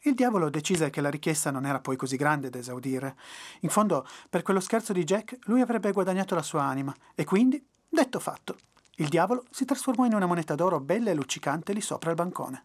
Il 0.00 0.14
diavolo 0.14 0.50
decise 0.50 0.90
che 0.90 1.00
la 1.00 1.10
richiesta 1.10 1.50
non 1.50 1.66
era 1.66 1.80
poi 1.80 1.96
così 1.96 2.16
grande 2.16 2.50
da 2.50 2.58
esaudire. 2.58 3.16
In 3.60 3.68
fondo, 3.68 4.06
per 4.28 4.42
quello 4.42 4.60
scherzo 4.60 4.92
di 4.92 5.04
Jack, 5.04 5.38
lui 5.42 5.60
avrebbe 5.60 5.92
guadagnato 5.92 6.34
la 6.34 6.42
sua 6.42 6.62
anima, 6.62 6.94
e 7.14 7.24
quindi, 7.24 7.64
detto 7.88 8.20
fatto, 8.20 8.56
il 8.96 9.08
diavolo 9.08 9.44
si 9.50 9.64
trasformò 9.64 10.04
in 10.04 10.14
una 10.14 10.26
moneta 10.26 10.54
d'oro 10.54 10.80
bella 10.80 11.10
e 11.10 11.14
luccicante 11.14 11.72
lì 11.72 11.80
sopra 11.80 12.10
il 12.10 12.16
bancone. 12.16 12.64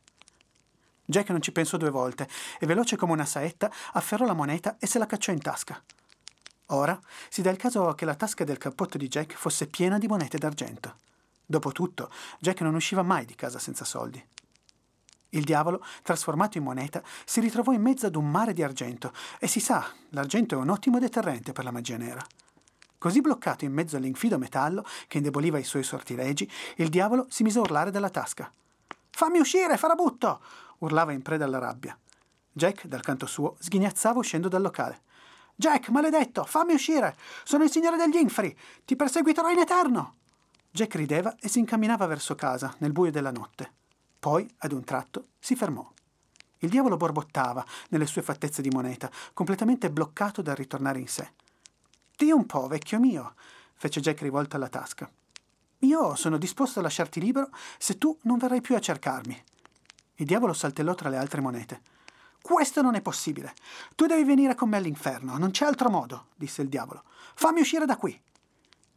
Jack 1.06 1.30
non 1.30 1.42
ci 1.42 1.52
pensò 1.52 1.78
due 1.78 1.90
volte 1.90 2.28
e 2.60 2.66
veloce 2.66 2.96
come 2.96 3.12
una 3.12 3.26
saetta 3.26 3.72
afferrò 3.94 4.26
la 4.26 4.34
moneta 4.34 4.78
e 4.80 4.88
se 4.88 4.98
la 4.98 5.08
cacciò 5.08 5.32
in 5.32 5.42
tasca. 5.42 5.82
Ora 6.68 6.98
si 7.28 7.42
dà 7.42 7.50
il 7.50 7.58
caso 7.58 7.94
che 7.96 8.06
la 8.06 8.16
tasca 8.16 8.44
del 8.44 8.58
cappotto 8.58 8.98
di 8.98 9.08
Jack 9.08 9.34
fosse 9.34 9.68
piena 9.68 9.98
di 9.98 10.08
monete 10.08 10.38
d'argento. 10.38 11.10
Dopotutto, 11.52 12.10
Jack 12.40 12.62
non 12.62 12.76
usciva 12.76 13.02
mai 13.02 13.26
di 13.26 13.36
casa 13.36 13.60
senza 13.60 13.84
soldi. 13.84 14.26
Il 15.32 15.44
diavolo, 15.44 15.84
trasformato 16.02 16.58
in 16.58 16.64
moneta, 16.64 17.04
si 17.26 17.42
ritrovò 17.42 17.74
in 17.74 17.82
mezzo 17.82 18.06
ad 18.06 18.16
un 18.16 18.32
mare 18.32 18.54
di 18.54 18.64
argento 18.64 19.12
e 19.38 19.48
si 19.48 19.60
sa, 19.60 19.86
l'argento 20.12 20.56
è 20.56 20.58
un 20.58 20.70
ottimo 20.70 20.98
deterrente 20.98 21.52
per 21.52 21.66
la 21.66 21.72
magia 21.72 21.98
nera. 21.98 22.26
Così 22.98 23.20
bloccato 23.20 23.66
in 23.66 23.74
mezzo 23.74 23.98
all'infido 23.98 24.38
metallo 24.38 24.86
che 25.10 25.18
indeboliva 25.18 25.58
i 25.58 25.66
suoi 25.66 25.84
sortilegi, 25.84 26.50
il 26.78 26.88
diavolo 26.88 27.26
si 27.28 27.44
mise 27.44 27.58
a 27.58 27.64
urlare 27.64 27.92
dalla 27.92 28.10
tasca. 28.10 28.50
Fammi 29.10 29.40
uscire, 29.40 29.76
farabutto! 29.76 30.40
urlava 30.78 31.12
in 31.12 31.22
preda 31.22 31.44
alla 31.44 31.60
rabbia. 31.60 31.98
Jack, 32.50 32.86
dal 32.86 33.02
canto 33.02 33.26
suo, 33.26 33.58
sghignazzava 33.60 34.20
uscendo 34.20 34.48
dal 34.48 34.62
locale. 34.62 35.02
Jack, 35.54 35.90
maledetto, 35.90 36.46
fammi 36.46 36.72
uscire! 36.74 37.18
Sono 37.44 37.66
il 37.66 37.72
signore 37.72 37.98
degli 37.98 38.16
inferi! 38.16 38.58
Ti 38.86 38.96
perseguiterò 38.96 39.50
in 39.50 39.60
eterno! 39.60 40.16
Jack 40.74 40.96
rideva 40.96 41.36
e 41.38 41.50
si 41.50 41.60
incamminava 41.60 42.06
verso 42.06 42.34
casa, 42.34 42.74
nel 42.78 42.94
buio 42.94 43.12
della 43.12 43.32
notte. 43.32 43.74
Poi, 44.18 44.50
ad 44.60 44.72
un 44.72 44.86
tratto, 44.86 45.28
si 45.38 45.56
fermò. 45.56 45.92
Il 46.60 46.70
diavolo 46.70 46.96
borbottava 46.96 47.66
nelle 47.90 48.06
sue 48.06 48.22
fattezze 48.22 48.62
di 48.62 48.70
moneta, 48.70 49.12
completamente 49.34 49.92
bloccato 49.92 50.42
dal 50.42 50.56
ritornare 50.56 51.00
in 51.00 51.08
sé. 51.08 51.34
Dì 52.16 52.32
un 52.32 52.46
po', 52.46 52.68
vecchio 52.68 53.00
mio, 53.00 53.34
fece 53.74 54.00
Jack 54.00 54.22
rivolto 54.22 54.56
alla 54.56 54.70
tasca. 54.70 55.12
Io 55.80 56.16
sono 56.16 56.38
disposto 56.38 56.80
a 56.80 56.84
lasciarti 56.84 57.20
libero 57.20 57.50
se 57.78 57.98
tu 57.98 58.18
non 58.22 58.38
verrai 58.38 58.62
più 58.62 58.76
a 58.76 58.80
cercarmi. 58.80 59.44
Il 60.16 60.26
diavolo 60.26 60.54
saltellò 60.54 60.96
tra 60.96 61.10
le 61.10 61.18
altre 61.18 61.42
monete. 61.42 61.82
Questo 62.42 62.82
non 62.82 62.96
è 62.96 63.02
possibile. 63.02 63.54
Tu 63.96 64.06
devi 64.06 64.24
venire 64.24 64.56
con 64.56 64.70
me 64.70 64.78
all'inferno, 64.78 65.38
non 65.38 65.52
c'è 65.52 65.66
altro 65.66 65.90
modo, 65.90 66.28
disse 66.36 66.62
il 66.62 66.70
diavolo. 66.70 67.04
Fammi 67.34 67.60
uscire 67.60 67.86
da 67.86 67.98
qui. 67.98 68.20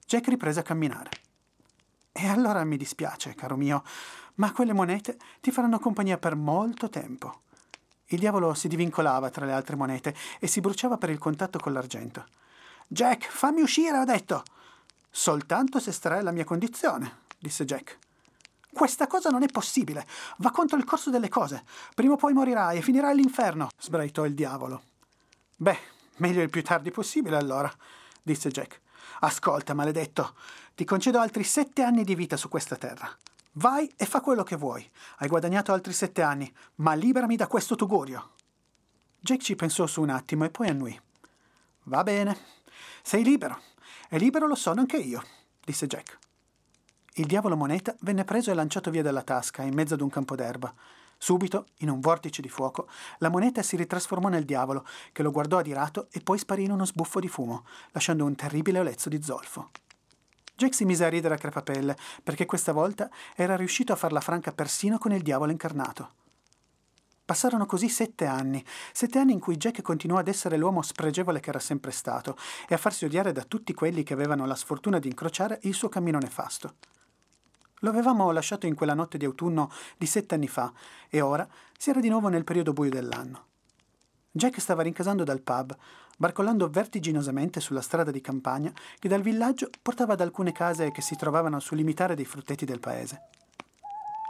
Jack 0.06 0.28
riprese 0.28 0.60
a 0.60 0.62
camminare. 0.62 1.23
E 2.16 2.28
allora 2.28 2.62
mi 2.62 2.76
dispiace, 2.76 3.34
caro 3.34 3.56
mio, 3.56 3.82
ma 4.36 4.52
quelle 4.52 4.72
monete 4.72 5.18
ti 5.40 5.50
faranno 5.50 5.80
compagnia 5.80 6.16
per 6.16 6.36
molto 6.36 6.88
tempo. 6.88 7.40
Il 8.06 8.20
diavolo 8.20 8.54
si 8.54 8.68
divincolava 8.68 9.30
tra 9.30 9.44
le 9.44 9.50
altre 9.50 9.74
monete 9.74 10.14
e 10.38 10.46
si 10.46 10.60
bruciava 10.60 10.96
per 10.96 11.10
il 11.10 11.18
contatto 11.18 11.58
con 11.58 11.72
l'argento. 11.72 12.24
Jack, 12.86 13.28
fammi 13.28 13.62
uscire, 13.62 13.98
ho 13.98 14.04
detto. 14.04 14.44
Soltanto 15.10 15.80
se 15.80 15.90
estrae 15.90 16.22
la 16.22 16.30
mia 16.30 16.44
condizione, 16.44 17.22
disse 17.36 17.64
Jack. 17.64 17.98
Questa 18.72 19.08
cosa 19.08 19.30
non 19.30 19.42
è 19.42 19.48
possibile. 19.48 20.06
Va 20.36 20.52
contro 20.52 20.78
il 20.78 20.84
corso 20.84 21.10
delle 21.10 21.28
cose. 21.28 21.64
Prima 21.96 22.12
o 22.12 22.16
poi 22.16 22.32
morirai 22.32 22.78
e 22.78 22.82
finirai 22.82 23.10
all'inferno, 23.10 23.70
sbraitò 23.76 24.24
il 24.24 24.34
diavolo. 24.34 24.82
Beh, 25.56 25.78
meglio 26.18 26.42
il 26.42 26.50
più 26.50 26.62
tardi 26.62 26.92
possibile 26.92 27.36
allora, 27.36 27.72
disse 28.22 28.50
Jack. 28.50 28.82
Ascolta, 29.20 29.74
maledetto, 29.74 30.34
ti 30.74 30.84
concedo 30.84 31.18
altri 31.18 31.44
sette 31.44 31.82
anni 31.82 32.04
di 32.04 32.14
vita 32.14 32.36
su 32.36 32.48
questa 32.48 32.76
terra. 32.76 33.08
Vai 33.52 33.92
e 33.96 34.06
fa 34.06 34.20
quello 34.20 34.42
che 34.42 34.56
vuoi. 34.56 34.88
Hai 35.18 35.28
guadagnato 35.28 35.72
altri 35.72 35.92
sette 35.92 36.22
anni, 36.22 36.52
ma 36.76 36.94
liberami 36.94 37.36
da 37.36 37.46
questo 37.46 37.76
tugurio. 37.76 38.30
Jack 39.20 39.42
ci 39.42 39.56
pensò 39.56 39.86
su 39.86 40.02
un 40.02 40.10
attimo 40.10 40.44
e 40.44 40.50
poi 40.50 40.68
annui. 40.68 41.00
Va 41.84 42.02
bene, 42.02 42.36
sei 43.02 43.22
libero. 43.22 43.60
E 44.08 44.18
libero 44.18 44.46
lo 44.46 44.54
sono 44.54 44.80
anche 44.80 44.96
io, 44.96 45.22
disse 45.64 45.86
Jack. 45.86 46.18
Il 47.14 47.26
diavolo 47.26 47.56
moneta 47.56 47.94
venne 48.00 48.24
preso 48.24 48.50
e 48.50 48.54
lanciato 48.54 48.90
via 48.90 49.02
dalla 49.02 49.22
tasca, 49.22 49.62
in 49.62 49.74
mezzo 49.74 49.94
ad 49.94 50.00
un 50.00 50.10
campo 50.10 50.34
d'erba. 50.34 50.74
Subito, 51.24 51.68
in 51.78 51.88
un 51.88 52.00
vortice 52.00 52.42
di 52.42 52.50
fuoco, 52.50 52.86
la 53.16 53.30
moneta 53.30 53.62
si 53.62 53.76
ritrasformò 53.76 54.28
nel 54.28 54.44
diavolo, 54.44 54.84
che 55.10 55.22
lo 55.22 55.30
guardò 55.30 55.56
adirato 55.56 56.08
e 56.10 56.20
poi 56.20 56.36
sparì 56.36 56.64
in 56.64 56.70
uno 56.70 56.84
sbuffo 56.84 57.18
di 57.18 57.28
fumo, 57.28 57.64
lasciando 57.92 58.26
un 58.26 58.34
terribile 58.34 58.80
olezzo 58.80 59.08
di 59.08 59.22
zolfo. 59.22 59.70
Jack 60.54 60.74
si 60.74 60.84
mise 60.84 61.02
a 61.02 61.08
ridere 61.08 61.32
a 61.32 61.38
crepapelle, 61.38 61.96
perché 62.22 62.44
questa 62.44 62.72
volta 62.72 63.08
era 63.34 63.56
riuscito 63.56 63.90
a 63.94 63.96
farla 63.96 64.20
franca 64.20 64.52
persino 64.52 64.98
con 64.98 65.12
il 65.12 65.22
diavolo 65.22 65.50
incarnato. 65.50 66.10
Passarono 67.24 67.64
così 67.64 67.88
sette 67.88 68.26
anni, 68.26 68.62
sette 68.92 69.18
anni 69.18 69.32
in 69.32 69.40
cui 69.40 69.56
Jack 69.56 69.80
continuò 69.80 70.18
ad 70.18 70.28
essere 70.28 70.58
l'uomo 70.58 70.82
spregevole 70.82 71.40
che 71.40 71.48
era 71.48 71.58
sempre 71.58 71.90
stato 71.90 72.36
e 72.68 72.74
a 72.74 72.78
farsi 72.78 73.06
odiare 73.06 73.32
da 73.32 73.44
tutti 73.44 73.72
quelli 73.72 74.02
che 74.02 74.12
avevano 74.12 74.44
la 74.44 74.54
sfortuna 74.54 74.98
di 74.98 75.08
incrociare 75.08 75.58
il 75.62 75.72
suo 75.72 75.88
cammino 75.88 76.18
nefasto. 76.18 76.74
Lo 77.84 77.90
avevamo 77.90 78.30
lasciato 78.30 78.66
in 78.66 78.74
quella 78.74 78.94
notte 78.94 79.18
di 79.18 79.26
autunno 79.26 79.70
di 79.98 80.06
sette 80.06 80.34
anni 80.34 80.48
fa 80.48 80.72
e 81.10 81.20
ora 81.20 81.46
si 81.76 81.90
era 81.90 82.00
di 82.00 82.08
nuovo 82.08 82.28
nel 82.28 82.42
periodo 82.42 82.72
buio 82.72 82.88
dell'anno. 82.88 83.44
Jack 84.32 84.58
stava 84.58 84.80
rincasando 84.80 85.22
dal 85.22 85.42
pub, 85.42 85.76
barcollando 86.16 86.70
vertiginosamente 86.70 87.60
sulla 87.60 87.82
strada 87.82 88.10
di 88.10 88.22
campagna 88.22 88.72
che 88.98 89.06
dal 89.06 89.20
villaggio 89.20 89.68
portava 89.82 90.14
ad 90.14 90.22
alcune 90.22 90.52
case 90.52 90.92
che 90.92 91.02
si 91.02 91.14
trovavano 91.14 91.60
sul 91.60 91.76
limitare 91.76 92.14
dei 92.14 92.24
frutteti 92.24 92.64
del 92.64 92.80
paese. 92.80 93.28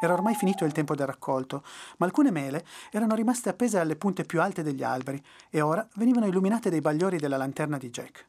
Era 0.01 0.15
ormai 0.15 0.35
finito 0.35 0.65
il 0.65 0.73
tempo 0.73 0.97
del 0.97 1.07
raccolto, 1.07 1.63
ma 1.99 2.07
alcune 2.07 2.33
mele 2.33 2.67
erano 2.91 3.15
rimaste 3.15 3.51
appese 3.51 3.79
alle 3.79 3.95
punte 3.95 4.25
più 4.25 4.41
alte 4.43 4.65
degli 4.65 4.83
alberi 4.83 5.23
e 5.49 5.61
ora 5.61 5.87
venivano 5.95 6.27
illuminate 6.27 6.71
dai 6.71 6.81
bagliori 6.81 7.19
della 7.19 7.37
lanterna 7.37 7.79
di 7.79 7.89
Jack. 7.89 8.27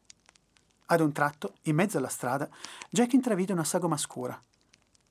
Ad 0.86 1.00
un 1.00 1.12
tratto, 1.12 1.56
in 1.64 1.74
mezzo 1.74 1.98
alla 1.98 2.10
strada, 2.10 2.48
Jack 2.92 3.14
intravide 3.14 3.54
una 3.54 3.64
sagoma 3.64 3.98
scura. 3.98 4.40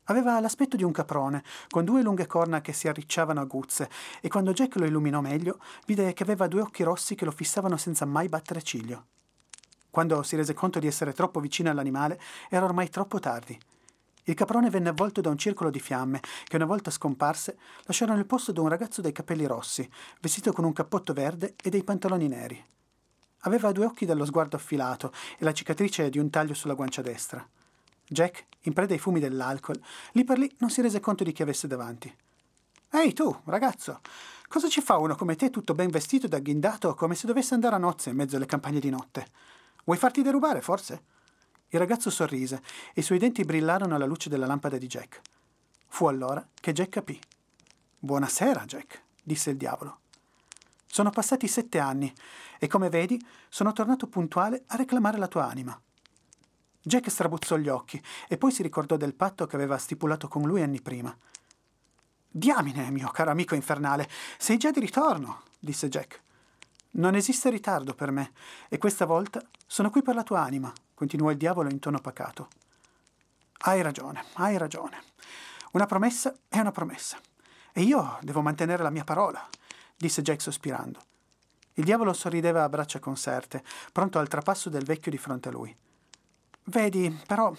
Aveva 0.04 0.38
l'aspetto 0.38 0.76
di 0.76 0.82
un 0.82 0.92
caprone, 0.92 1.42
con 1.68 1.84
due 1.84 2.02
lunghe 2.02 2.26
corna 2.26 2.60
che 2.60 2.74
si 2.74 2.88
arricciavano 2.88 3.40
a 3.40 3.44
guzze, 3.44 3.88
e 4.20 4.28
quando 4.28 4.52
Jack 4.52 4.76
lo 4.76 4.84
illuminò 4.84 5.20
meglio, 5.20 5.58
vide 5.86 6.12
che 6.12 6.22
aveva 6.22 6.46
due 6.46 6.60
occhi 6.60 6.82
rossi 6.82 7.14
che 7.14 7.24
lo 7.24 7.30
fissavano 7.30 7.76
senza 7.78 8.04
mai 8.04 8.28
battere 8.28 8.62
ciglio. 8.62 9.06
Quando 9.88 10.22
si 10.22 10.36
rese 10.36 10.52
conto 10.52 10.78
di 10.78 10.86
essere 10.86 11.12
troppo 11.12 11.40
vicino 11.40 11.70
all'animale, 11.70 12.20
era 12.50 12.64
ormai 12.66 12.90
troppo 12.90 13.18
tardi. 13.18 13.58
Il 14.24 14.34
caprone 14.34 14.68
venne 14.68 14.88
avvolto 14.88 15.20
da 15.20 15.30
un 15.30 15.38
circolo 15.38 15.70
di 15.70 15.80
fiamme 15.80 16.20
che 16.44 16.56
una 16.56 16.64
volta 16.64 16.90
scomparse 16.90 17.56
lasciarono 17.84 18.18
il 18.18 18.26
posto 18.26 18.52
da 18.52 18.60
un 18.60 18.68
ragazzo 18.68 19.00
dai 19.00 19.12
capelli 19.12 19.46
rossi, 19.46 19.88
vestito 20.20 20.52
con 20.52 20.64
un 20.64 20.72
cappotto 20.72 21.12
verde 21.12 21.54
e 21.62 21.70
dei 21.70 21.84
pantaloni 21.84 22.28
neri. 22.28 22.62
Aveva 23.40 23.72
due 23.72 23.84
occhi 23.84 24.06
dallo 24.06 24.24
sguardo 24.24 24.56
affilato 24.56 25.12
e 25.38 25.44
la 25.44 25.52
cicatrice 25.52 26.10
di 26.10 26.18
un 26.18 26.28
taglio 26.28 26.54
sulla 26.54 26.74
guancia 26.74 27.02
destra. 27.02 27.46
Jack, 28.06 28.46
in 28.62 28.72
preda 28.72 28.92
ai 28.92 28.98
fumi 28.98 29.20
dell'alcol, 29.20 29.80
lì 30.12 30.24
per 30.24 30.38
lì 30.38 30.52
non 30.58 30.70
si 30.70 30.82
rese 30.82 31.00
conto 31.00 31.24
di 31.24 31.32
chi 31.32 31.42
avesse 31.42 31.66
davanti. 31.66 32.14
Ehi 32.90 33.12
tu, 33.12 33.34
ragazzo, 33.44 34.00
cosa 34.48 34.68
ci 34.68 34.80
fa 34.80 34.98
uno 34.98 35.16
come 35.16 35.36
te 35.36 35.50
tutto 35.50 35.74
ben 35.74 35.90
vestito 35.90 36.26
ed 36.26 36.34
agghindato 36.34 36.94
come 36.94 37.14
se 37.14 37.26
dovesse 37.26 37.54
andare 37.54 37.74
a 37.74 37.78
nozze 37.78 38.10
in 38.10 38.16
mezzo 38.16 38.36
alle 38.36 38.46
campagne 38.46 38.78
di 38.78 38.90
notte? 38.90 39.26
Vuoi 39.84 39.98
farti 39.98 40.22
derubare, 40.22 40.60
forse? 40.60 41.02
Il 41.70 41.80
ragazzo 41.80 42.08
sorrise 42.08 42.62
e 42.94 43.00
i 43.00 43.02
suoi 43.02 43.18
denti 43.18 43.42
brillarono 43.42 43.96
alla 43.96 44.06
luce 44.06 44.28
della 44.28 44.46
lampada 44.46 44.78
di 44.78 44.86
Jack. 44.86 45.20
Fu 45.88 46.06
allora 46.06 46.46
che 46.54 46.72
Jack 46.72 46.90
capì. 46.90 47.18
Buonasera, 47.98 48.64
Jack, 48.64 49.02
disse 49.22 49.50
il 49.50 49.56
diavolo. 49.56 49.98
Sono 50.86 51.10
passati 51.10 51.48
sette 51.48 51.80
anni 51.80 52.12
e 52.60 52.68
come 52.68 52.88
vedi 52.90 53.20
sono 53.48 53.72
tornato 53.72 54.06
puntuale 54.06 54.62
a 54.68 54.76
reclamare 54.76 55.18
la 55.18 55.26
tua 55.26 55.48
anima. 55.48 55.76
Jack 56.86 57.10
strabuzzò 57.10 57.56
gli 57.56 57.68
occhi 57.68 58.00
e 58.28 58.36
poi 58.36 58.52
si 58.52 58.62
ricordò 58.62 58.98
del 58.98 59.14
patto 59.14 59.46
che 59.46 59.56
aveva 59.56 59.78
stipulato 59.78 60.28
con 60.28 60.42
lui 60.42 60.60
anni 60.60 60.82
prima. 60.82 61.16
Diamine, 62.28 62.90
mio 62.90 63.08
caro 63.08 63.30
amico 63.30 63.54
infernale, 63.54 64.06
sei 64.36 64.58
già 64.58 64.70
di 64.70 64.80
ritorno, 64.80 65.44
disse 65.58 65.88
Jack. 65.88 66.20
Non 66.96 67.14
esiste 67.14 67.48
ritardo 67.48 67.94
per 67.94 68.10
me 68.10 68.32
e 68.68 68.76
questa 68.76 69.06
volta 69.06 69.42
sono 69.66 69.88
qui 69.88 70.02
per 70.02 70.14
la 70.14 70.24
tua 70.24 70.42
anima, 70.42 70.70
continuò 70.92 71.30
il 71.30 71.38
diavolo 71.38 71.70
in 71.70 71.78
tono 71.78 72.00
pacato. 72.00 72.48
Hai 73.60 73.80
ragione, 73.80 74.22
hai 74.34 74.58
ragione. 74.58 75.02
Una 75.72 75.86
promessa 75.86 76.34
è 76.48 76.58
una 76.58 76.70
promessa. 76.70 77.18
E 77.72 77.80
io 77.80 78.18
devo 78.20 78.42
mantenere 78.42 78.82
la 78.82 78.90
mia 78.90 79.04
parola, 79.04 79.42
disse 79.96 80.20
Jack 80.20 80.42
sospirando. 80.42 81.00
Il 81.72 81.84
diavolo 81.84 82.12
sorrideva 82.12 82.62
a 82.62 82.68
braccia 82.68 82.98
conserte, 82.98 83.64
pronto 83.90 84.18
al 84.18 84.28
trapasso 84.28 84.68
del 84.68 84.84
vecchio 84.84 85.10
di 85.10 85.16
fronte 85.18 85.48
a 85.48 85.52
lui. 85.52 85.74
Vedi, 86.66 87.14
però, 87.26 87.54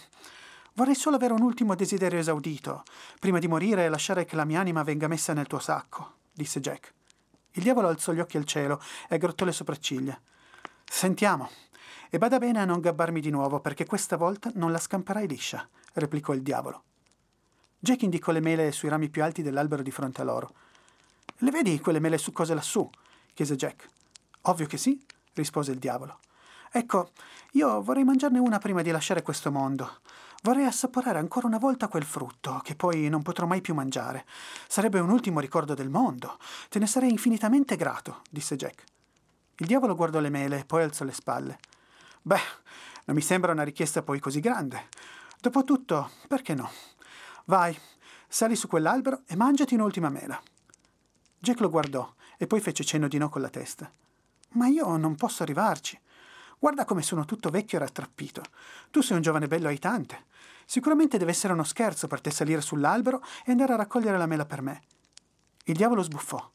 vorrei 0.74 0.96
solo 0.96 1.16
avere 1.16 1.34
un 1.34 1.44
ultimo 1.44 1.76
desiderio 1.76 2.18
esaudito, 2.18 2.84
prima 3.20 3.38
di 3.38 3.48
morire 3.48 3.86
e 3.86 3.90
lasciare 3.90 4.26
che 4.26 4.36
la 4.36 4.46
mia 4.46 4.60
anima 4.60 4.82
venga 4.82 5.08
messa 5.08 5.34
nel 5.34 5.46
tuo 5.46 5.60
sacco, 5.60 6.14
disse 6.34 6.60
Jack. 6.60 6.94
Il 7.52 7.64
diavolo 7.64 7.88
alzò 7.88 8.14
gli 8.14 8.20
occhi 8.20 8.38
al 8.38 8.46
cielo 8.46 8.82
e 9.08 9.16
aggrottò 9.16 9.46
le 9.46 9.52
sopracciglia. 9.52 10.20
Sentiamo, 10.84 11.50
e 12.10 12.18
bada 12.18 12.40
bene 12.40 12.60
a 12.60 12.66
non 12.66 12.80
gabbarmi 12.80 13.22
di 13.22 13.30
nuovo, 13.30 13.60
perché 13.60 13.86
questa 13.86 14.18
volta 14.18 14.50
non 14.56 14.72
la 14.72 14.80
scamperai 14.80 15.28
liscia, 15.28 15.68
replicò 15.94 16.34
il 16.34 16.42
diavolo. 16.42 16.84
Jack 17.78 18.02
indicò 18.02 18.32
le 18.32 18.40
mele 18.40 18.72
sui 18.72 18.90
rami 18.90 19.10
più 19.10 19.24
alti 19.24 19.44
dell'albero 19.44 19.84
di 19.84 19.92
fronte 19.92 20.22
a 20.22 20.24
loro. 20.24 20.54
Le 21.38 21.52
vedi 21.52 21.80
quelle 21.80 22.00
mele 22.00 22.18
succose 22.18 22.56
lassù? 22.56 22.90
chiese 23.34 23.56
Jack. 23.56 23.88
Ovvio 24.44 24.66
che 24.66 24.78
sì, 24.78 25.00
rispose 25.34 25.72
il 25.72 25.78
diavolo. 25.78 26.20
Ecco, 26.78 27.12
io 27.52 27.82
vorrei 27.82 28.04
mangiarne 28.04 28.38
una 28.38 28.58
prima 28.58 28.82
di 28.82 28.92
lasciare 28.92 29.22
questo 29.22 29.50
mondo. 29.50 30.00
Vorrei 30.44 30.66
assaporare 30.66 31.20
ancora 31.20 31.48
una 31.48 31.58
volta 31.58 31.88
quel 31.88 32.04
frutto, 32.04 32.60
che 32.66 32.76
poi 32.76 33.08
non 33.08 33.22
potrò 33.22 33.46
mai 33.46 33.62
più 33.62 33.74
mangiare. 33.74 34.26
Sarebbe 34.68 35.00
un 35.00 35.10
ultimo 35.10 35.40
ricordo 35.40 35.74
del 35.74 35.88
mondo. 35.88 36.38
Te 36.68 36.80
ne 36.80 36.86
sarei 36.86 37.12
infinitamente 37.12 37.78
grato, 37.78 38.24
disse 38.30 38.58
Jack. 38.58 38.84
Il 39.56 39.68
diavolo 39.68 39.96
guardò 39.96 40.20
le 40.20 40.30
mele 40.30 40.60
e 40.60 40.66
poi 40.66 40.84
alzò 40.84 41.06
le 41.06 41.14
spalle. 41.14 41.60
Beh, 42.22 42.42
non 43.06 43.16
mi 43.16 43.22
sembra 43.22 43.54
una 43.54 43.64
richiesta 43.64 44.02
poi 44.02 44.20
così 44.20 44.42
grande. 44.42 44.90
Dopotutto, 45.40 46.12
perché 46.28 46.56
no? 46.56 46.70
Vai, 47.46 47.74
sali 48.28 48.58
su 48.58 48.68
quell'albero 48.68 49.22
e 49.28 49.38
mangiati 49.38 49.76
un'ultima 49.76 50.10
mela. 50.10 50.38
Jack 51.40 51.62
lo 51.62 51.70
guardò 51.70 52.14
e 52.38 52.48
poi 52.48 52.60
fece 52.60 52.84
cenno 52.84 53.08
di 53.08 53.18
no 53.18 53.30
con 53.30 53.40
la 53.40 53.50
testa. 53.50 53.90
Ma 54.56 54.68
io 54.68 54.98
non 54.98 55.16
posso 55.16 55.42
arrivarci. 55.42 55.98
Guarda 56.60 56.86
come 56.86 57.02
sono 57.02 57.26
tutto 57.26 57.50
vecchio 57.50 57.78
e 57.78 57.82
rattrappito. 57.82 58.42
Tu 58.92 59.02
sei 59.02 59.16
un 59.16 59.22
giovane 59.22 59.48
bello 59.48 59.68
aitante. 59.68 60.26
Sicuramente 60.66 61.18
deve 61.18 61.32
essere 61.32 61.54
uno 61.54 61.64
scherzo 61.64 62.08
per 62.08 62.22
te 62.22 62.32
salire 62.32 62.62
sull'albero 62.62 63.22
e 63.46 63.52
andare 63.52 63.74
a 63.74 63.78
raccogliere 63.78 64.18
la 64.18 64.26
mela 64.26 64.46
per 64.46 64.62
me. 64.62 64.82
Il 65.66 65.76
diavolo 65.76 66.02
sbuffò. 66.02 66.52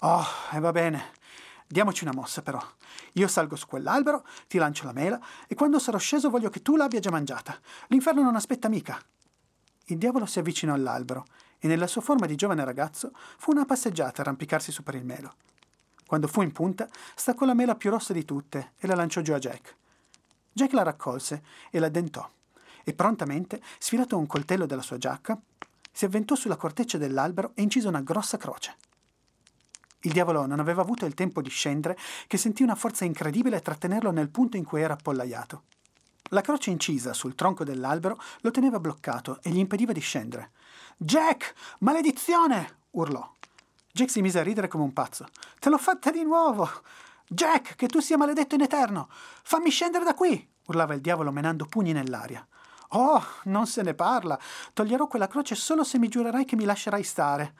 Oh, 0.00 0.24
e 0.52 0.58
va 0.58 0.72
bene. 0.72 1.12
Diamoci 1.66 2.04
una 2.04 2.12
mossa, 2.12 2.42
però. 2.42 2.60
Io 3.14 3.28
salgo 3.28 3.56
su 3.56 3.66
quell'albero, 3.66 4.26
ti 4.46 4.58
lancio 4.58 4.84
la 4.84 4.92
mela, 4.92 5.20
e 5.46 5.54
quando 5.54 5.78
sarò 5.78 5.96
sceso 5.96 6.28
voglio 6.28 6.50
che 6.50 6.60
tu 6.60 6.76
l'abbia 6.76 7.00
già 7.00 7.10
mangiata. 7.10 7.58
L'inferno 7.88 8.22
non 8.22 8.36
aspetta 8.36 8.68
mica. 8.68 9.00
Il 9.86 9.98
diavolo 9.98 10.26
si 10.26 10.38
avvicinò 10.38 10.74
all'albero 10.74 11.24
e 11.58 11.68
nella 11.68 11.86
sua 11.86 12.00
forma 12.00 12.26
di 12.26 12.34
giovane 12.34 12.64
ragazzo 12.64 13.12
fu 13.36 13.52
una 13.52 13.64
passeggiata 13.64 14.20
arrampicarsi 14.20 14.72
su 14.72 14.82
per 14.82 14.96
il 14.96 15.04
melo. 15.04 15.34
Quando 16.12 16.28
fu 16.28 16.42
in 16.42 16.52
punta, 16.52 16.86
staccò 17.14 17.46
la 17.46 17.54
mela 17.54 17.74
più 17.74 17.88
rossa 17.88 18.12
di 18.12 18.26
tutte 18.26 18.72
e 18.76 18.86
la 18.86 18.94
lanciò 18.94 19.22
giù 19.22 19.32
a 19.32 19.38
Jack. 19.38 19.76
Jack 20.52 20.74
la 20.74 20.82
raccolse 20.82 21.42
e 21.70 21.78
la 21.78 21.88
dentò 21.88 22.28
e 22.84 22.92
prontamente, 22.92 23.62
sfilato 23.78 24.18
un 24.18 24.26
coltello 24.26 24.66
dalla 24.66 24.82
sua 24.82 24.98
giacca, 24.98 25.40
si 25.90 26.04
avventò 26.04 26.34
sulla 26.34 26.56
corteccia 26.56 26.98
dell'albero 26.98 27.52
e 27.54 27.62
incise 27.62 27.88
una 27.88 28.02
grossa 28.02 28.36
croce. 28.36 28.76
Il 30.00 30.12
diavolo 30.12 30.44
non 30.44 30.60
aveva 30.60 30.82
avuto 30.82 31.06
il 31.06 31.14
tempo 31.14 31.40
di 31.40 31.48
scendere 31.48 31.96
che 32.26 32.36
sentì 32.36 32.62
una 32.62 32.74
forza 32.74 33.06
incredibile 33.06 33.62
trattenerlo 33.62 34.10
nel 34.10 34.28
punto 34.28 34.58
in 34.58 34.64
cui 34.64 34.82
era 34.82 34.92
appollaiato. 34.92 35.62
La 36.24 36.42
croce 36.42 36.68
incisa 36.68 37.14
sul 37.14 37.34
tronco 37.34 37.64
dell'albero 37.64 38.20
lo 38.42 38.50
teneva 38.50 38.78
bloccato 38.78 39.40
e 39.42 39.48
gli 39.48 39.56
impediva 39.56 39.92
di 39.92 40.00
scendere. 40.00 40.50
Jack! 40.98 41.54
Maledizione! 41.78 42.80
urlò. 42.90 43.32
Jack 43.94 44.08
si 44.08 44.22
mise 44.22 44.38
a 44.38 44.42
ridere 44.42 44.68
come 44.68 44.84
un 44.84 44.94
pazzo. 44.94 45.26
Te 45.58 45.68
l'ho 45.68 45.76
fatta 45.76 46.10
di 46.10 46.22
nuovo! 46.22 46.66
Jack, 47.28 47.76
che 47.76 47.88
tu 47.88 48.00
sia 48.00 48.16
maledetto 48.16 48.54
in 48.54 48.62
eterno! 48.62 49.10
Fammi 49.42 49.68
scendere 49.68 50.02
da 50.02 50.14
qui! 50.14 50.48
urlava 50.66 50.94
il 50.94 51.02
diavolo 51.02 51.30
menando 51.30 51.66
pugni 51.66 51.92
nell'aria. 51.92 52.46
Oh, 52.94 53.22
non 53.44 53.66
se 53.66 53.82
ne 53.82 53.92
parla. 53.92 54.38
Toglierò 54.72 55.06
quella 55.08 55.28
croce 55.28 55.54
solo 55.54 55.84
se 55.84 55.98
mi 55.98 56.08
giurerai 56.08 56.46
che 56.46 56.56
mi 56.56 56.64
lascerai 56.64 57.02
stare. 57.02 57.54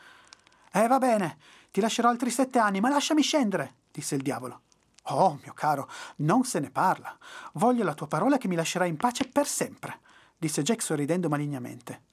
Eh, 0.73 0.87
va 0.87 0.97
bene. 0.97 1.37
Ti 1.71 1.83
lascerò 1.83 2.09
altri 2.09 2.31
sette 2.31 2.59
anni, 2.59 2.81
ma 2.81 2.89
lasciami 2.89 3.21
scendere, 3.21 3.75
disse 3.91 4.15
il 4.15 4.23
diavolo. 4.23 4.63
Oh, 5.09 5.39
mio 5.43 5.53
caro, 5.53 5.91
non 6.17 6.45
se 6.45 6.61
ne 6.61 6.71
parla. 6.71 7.15
Voglio 7.55 7.85
la 7.85 7.95
tua 7.95 8.07
parola 8.07 8.39
che 8.39 8.49
mi 8.49 8.57
lascerai 8.57 8.89
in 8.89 8.97
pace 8.97 9.29
per 9.29 9.47
sempre, 9.47 10.01
disse 10.39 10.63
Jack 10.63 10.81
sorridendo 10.81 11.29
malignamente. 11.29 12.05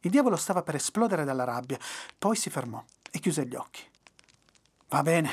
Il 0.00 0.10
diavolo 0.10 0.36
stava 0.36 0.62
per 0.62 0.74
esplodere 0.74 1.24
dalla 1.24 1.44
rabbia, 1.44 1.78
poi 2.18 2.36
si 2.36 2.50
fermò 2.50 2.84
e 3.16 3.18
chiuse 3.18 3.46
gli 3.46 3.54
occhi. 3.54 3.82
Va 4.88 5.02
bene, 5.02 5.30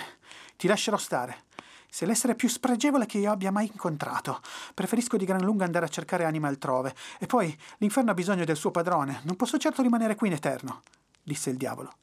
ti 0.56 0.68
lascerò 0.68 0.98
stare. 0.98 1.44
Sei 1.90 2.08
l'essere 2.08 2.34
più 2.34 2.48
spregevole 2.48 3.06
che 3.06 3.20
io 3.20 3.30
abbia 3.30 3.52
mai 3.52 3.70
incontrato. 3.72 4.42
Preferisco 4.74 5.18
di 5.18 5.25
gran 5.25 5.42
lunga 5.42 5.66
andare 5.66 5.86
a 5.86 5.90
cercare 5.90 6.24
anima 6.24 6.48
altrove. 6.48 6.96
E 7.20 7.28
poi 7.28 7.56
l'inferno 7.78 8.12
ha 8.12 8.16
bisogno 8.16 8.46
del 8.46 8.56
suo 8.56 8.72
padrone. 8.72 9.22
Non 9.25 9.36
posso 9.36 9.58
certo 9.58 9.84
rimanere 9.84 10.16
qui 10.16 10.30
in 10.30 10.34
eterno, 10.34 10.82
disse 11.22 11.52
il 11.52 11.58
diavolo 11.58 11.94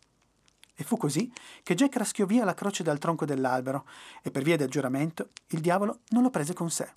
E 0.76 0.84
fu 0.84 0.96
così 0.96 1.32
che 1.62 1.74
Jack 1.74 1.96
raschiò 1.96 2.26
via 2.26 2.44
la 2.44 2.54
croce 2.54 2.84
dal 2.84 2.98
tronco 2.98 3.24
dell'albero 3.24 3.86
e 4.22 4.30
per 4.30 4.42
via 4.42 4.56
del 4.56 4.68
giuramento 4.68 5.30
il 5.48 5.60
diavolo 5.60 6.00
non 6.10 6.22
lo 6.22 6.30
prese 6.30 6.52
con 6.52 6.70
sé. 6.70 6.92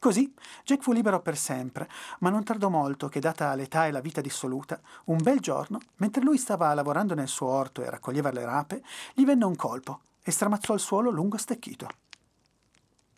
Così 0.00 0.32
Jack 0.64 0.82
fu 0.82 0.92
libero 0.92 1.20
per 1.20 1.36
sempre, 1.36 1.86
ma 2.20 2.30
non 2.30 2.42
tardò 2.42 2.70
molto 2.70 3.08
che, 3.08 3.20
data 3.20 3.54
l'età 3.54 3.86
e 3.86 3.90
la 3.90 4.00
vita 4.00 4.22
dissoluta, 4.22 4.80
un 5.04 5.18
bel 5.20 5.40
giorno, 5.40 5.78
mentre 5.96 6.22
lui 6.22 6.38
stava 6.38 6.72
lavorando 6.72 7.14
nel 7.14 7.28
suo 7.28 7.48
orto 7.48 7.82
e 7.82 7.90
raccoglieva 7.90 8.32
le 8.32 8.46
rape, 8.46 8.82
gli 9.12 9.26
venne 9.26 9.44
un 9.44 9.54
colpo 9.56 10.00
e 10.22 10.30
stramazzò 10.30 10.72
il 10.72 10.80
suolo 10.80 11.10
lungo 11.10 11.36
stecchito. 11.36 11.86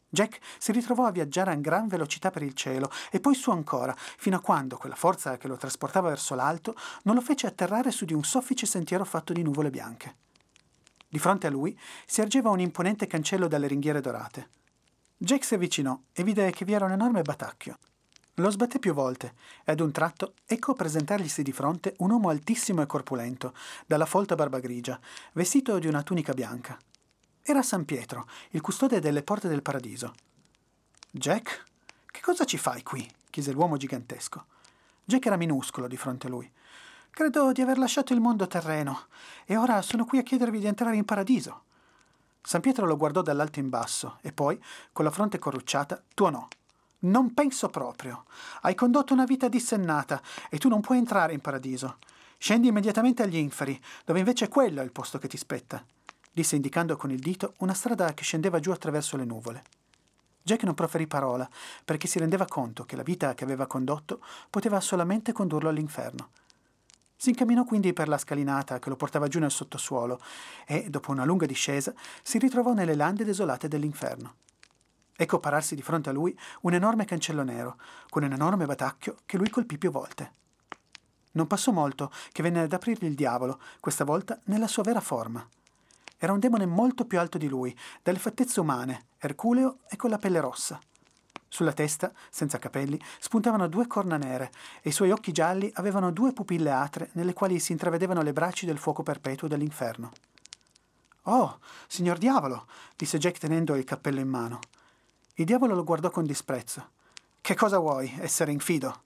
Jack 0.08 0.40
si 0.58 0.72
ritrovò 0.72 1.06
a 1.06 1.12
viaggiare 1.12 1.52
a 1.52 1.54
gran 1.54 1.86
velocità 1.86 2.32
per 2.32 2.42
il 2.42 2.54
cielo 2.54 2.90
e 3.12 3.20
poi 3.20 3.36
su 3.36 3.52
ancora, 3.52 3.94
fino 3.96 4.34
a 4.34 4.40
quando 4.40 4.76
quella 4.76 4.96
forza 4.96 5.36
che 5.36 5.46
lo 5.46 5.56
trasportava 5.56 6.08
verso 6.08 6.34
l'alto 6.34 6.74
non 7.04 7.14
lo 7.14 7.20
fece 7.20 7.46
atterrare 7.46 7.92
su 7.92 8.04
di 8.04 8.12
un 8.12 8.24
soffice 8.24 8.66
sentiero 8.66 9.04
fatto 9.04 9.32
di 9.32 9.44
nuvole 9.44 9.70
bianche. 9.70 10.16
Di 11.08 11.20
fronte 11.20 11.46
a 11.46 11.50
lui 11.50 11.78
si 12.06 12.20
ergeva 12.20 12.50
un 12.50 12.58
imponente 12.58 13.06
cancello 13.06 13.46
dalle 13.46 13.68
ringhiere 13.68 14.00
dorate. 14.00 14.62
Jack 15.22 15.44
si 15.44 15.54
avvicinò 15.54 15.96
e 16.12 16.24
vide 16.24 16.50
che 16.50 16.64
vi 16.64 16.72
era 16.72 16.84
un 16.84 16.90
enorme 16.90 17.22
batacchio. 17.22 17.78
Lo 18.34 18.50
sbatté 18.50 18.80
più 18.80 18.92
volte 18.92 19.34
e 19.64 19.70
ad 19.70 19.78
un 19.78 19.92
tratto 19.92 20.34
ecco 20.46 20.74
presentarglisi 20.74 21.44
di 21.44 21.52
fronte 21.52 21.94
un 21.98 22.10
uomo 22.10 22.28
altissimo 22.28 22.82
e 22.82 22.86
corpulento, 22.86 23.54
dalla 23.86 24.04
folta 24.04 24.34
barba 24.34 24.58
grigia, 24.58 24.98
vestito 25.34 25.78
di 25.78 25.86
una 25.86 26.02
tunica 26.02 26.32
bianca. 26.32 26.76
Era 27.40 27.62
San 27.62 27.84
Pietro, 27.84 28.26
il 28.50 28.60
custode 28.60 28.98
delle 28.98 29.22
porte 29.22 29.46
del 29.46 29.62
paradiso. 29.62 30.12
Jack, 31.08 31.66
che 32.10 32.20
cosa 32.20 32.44
ci 32.44 32.58
fai 32.58 32.82
qui? 32.82 33.08
chiese 33.30 33.52
l'uomo 33.52 33.76
gigantesco. 33.76 34.46
Jack 35.04 35.24
era 35.24 35.36
minuscolo 35.36 35.86
di 35.86 35.96
fronte 35.96 36.26
a 36.26 36.30
lui. 36.30 36.50
Credo 37.10 37.52
di 37.52 37.60
aver 37.60 37.78
lasciato 37.78 38.12
il 38.12 38.20
mondo 38.20 38.48
terreno 38.48 39.06
e 39.44 39.56
ora 39.56 39.82
sono 39.82 40.04
qui 40.04 40.18
a 40.18 40.24
chiedervi 40.24 40.58
di 40.58 40.66
entrare 40.66 40.96
in 40.96 41.04
paradiso. 41.04 41.62
San 42.42 42.61
Pietro 42.61 42.87
lo 42.87 42.96
guardò 42.96 43.22
dall'alto 43.22 43.61
in 43.61 43.68
basso 43.68 44.18
e 44.20 44.32
poi, 44.32 44.61
con 44.92 45.04
la 45.04 45.11
fronte 45.11 45.38
corrucciata, 45.38 46.02
tuonò. 46.12 46.46
Non 47.00 47.34
penso 47.34 47.68
proprio. 47.68 48.25
Hai 48.62 48.75
condotto 48.75 49.12
una 49.12 49.25
vita 49.25 49.49
dissennata 49.49 50.20
e 50.50 50.58
tu 50.58 50.68
non 50.68 50.80
puoi 50.80 50.99
entrare 50.99 51.32
in 51.32 51.40
paradiso. 51.40 51.99
Scendi 52.38 52.68
immediatamente 52.68 53.22
agli 53.22 53.37
inferi, 53.37 53.80
dove 54.04 54.18
invece 54.18 54.49
quello 54.49 54.80
è 54.80 54.84
il 54.84 54.92
posto 54.92 55.18
che 55.18 55.28
ti 55.28 55.37
spetta, 55.37 55.84
disse 56.32 56.56
indicando 56.56 56.96
con 56.96 57.11
il 57.11 57.20
dito 57.20 57.54
una 57.58 57.75
strada 57.75 58.12
che 58.14 58.25
scendeva 58.25 58.58
giù 58.58 58.72
attraverso 58.72 59.16
le 59.16 59.25
nuvole. 59.25 59.62
Jack 60.42 60.64
non 60.64 60.75
proferì 60.75 61.06
parola, 61.06 61.49
perché 61.84 62.08
si 62.08 62.18
rendeva 62.18 62.46
conto 62.46 62.84
che 62.84 62.96
la 62.96 63.04
vita 63.04 63.34
che 63.34 63.44
aveva 63.44 63.66
condotto 63.66 64.20
poteva 64.50 64.80
solamente 64.80 65.32
condurlo 65.32 65.68
all'inferno. 65.68 66.30
Si 67.22 67.28
incamminò 67.28 67.62
quindi 67.62 67.92
per 67.92 68.08
la 68.08 68.18
scalinata 68.18 68.80
che 68.80 68.88
lo 68.88 68.96
portava 68.96 69.28
giù 69.28 69.38
nel 69.38 69.52
sottosuolo 69.52 70.18
e, 70.66 70.90
dopo 70.90 71.12
una 71.12 71.24
lunga 71.24 71.46
discesa, 71.46 71.94
si 72.20 72.36
ritrovò 72.36 72.72
nelle 72.72 72.96
lande 72.96 73.24
desolate 73.24 73.68
dell'inferno. 73.68 74.34
Ecco 75.14 75.38
pararsi 75.38 75.76
di 75.76 75.82
fronte 75.82 76.08
a 76.08 76.12
lui 76.12 76.36
un 76.62 76.74
enorme 76.74 77.04
cancello 77.04 77.44
nero, 77.44 77.76
con 78.08 78.24
un 78.24 78.32
enorme 78.32 78.66
batacchio 78.66 79.18
che 79.24 79.36
lui 79.36 79.50
colpì 79.50 79.78
più 79.78 79.92
volte. 79.92 80.32
Non 81.34 81.46
passò 81.46 81.70
molto 81.70 82.10
che 82.32 82.42
venne 82.42 82.62
ad 82.62 82.72
aprirgli 82.72 83.06
il 83.06 83.14
diavolo, 83.14 83.60
questa 83.78 84.02
volta 84.02 84.36
nella 84.46 84.66
sua 84.66 84.82
vera 84.82 85.00
forma. 85.00 85.46
Era 86.18 86.32
un 86.32 86.40
demone 86.40 86.66
molto 86.66 87.04
più 87.04 87.20
alto 87.20 87.38
di 87.38 87.46
lui, 87.46 87.72
dalle 88.02 88.18
fattezze 88.18 88.58
umane, 88.58 89.10
erculeo 89.18 89.78
e 89.88 89.94
con 89.94 90.10
la 90.10 90.18
pelle 90.18 90.40
rossa. 90.40 90.76
Sulla 91.52 91.75
testa, 91.75 92.11
senza 92.30 92.59
capelli, 92.59 92.99
spuntavano 93.21 93.68
due 93.68 93.87
corna 93.87 94.16
nere 94.16 94.50
e 94.80 94.88
i 94.88 94.92
suoi 94.92 95.11
occhi 95.11 95.32
gialli 95.32 95.71
avevano 95.75 96.11
due 96.11 96.32
pupille 96.32 96.71
atre 96.71 97.11
nelle 97.12 97.35
quali 97.35 97.61
si 97.61 97.73
intravedevano 97.73 98.23
le 98.23 98.32
braccia 98.32 98.64
del 98.64 98.78
fuoco 98.78 99.02
perpetuo 99.02 99.49
dell'inferno. 99.49 100.12
Oh, 101.25 101.59
signor 101.87 102.16
diavolo, 102.16 102.66
disse 102.96 103.18
Jack 103.18 103.37
tenendo 103.37 103.74
il 103.74 103.85
cappello 103.85 104.20
in 104.20 104.29
mano. 104.29 104.61
Il 105.35 105.44
diavolo 105.44 105.74
lo 105.74 105.85
guardò 105.85 106.09
con 106.09 106.24
disprezzo. 106.24 106.88
Che 107.42 107.55
cosa 107.55 107.76
vuoi, 107.76 108.11
essere 108.20 108.50
infido? 108.50 109.03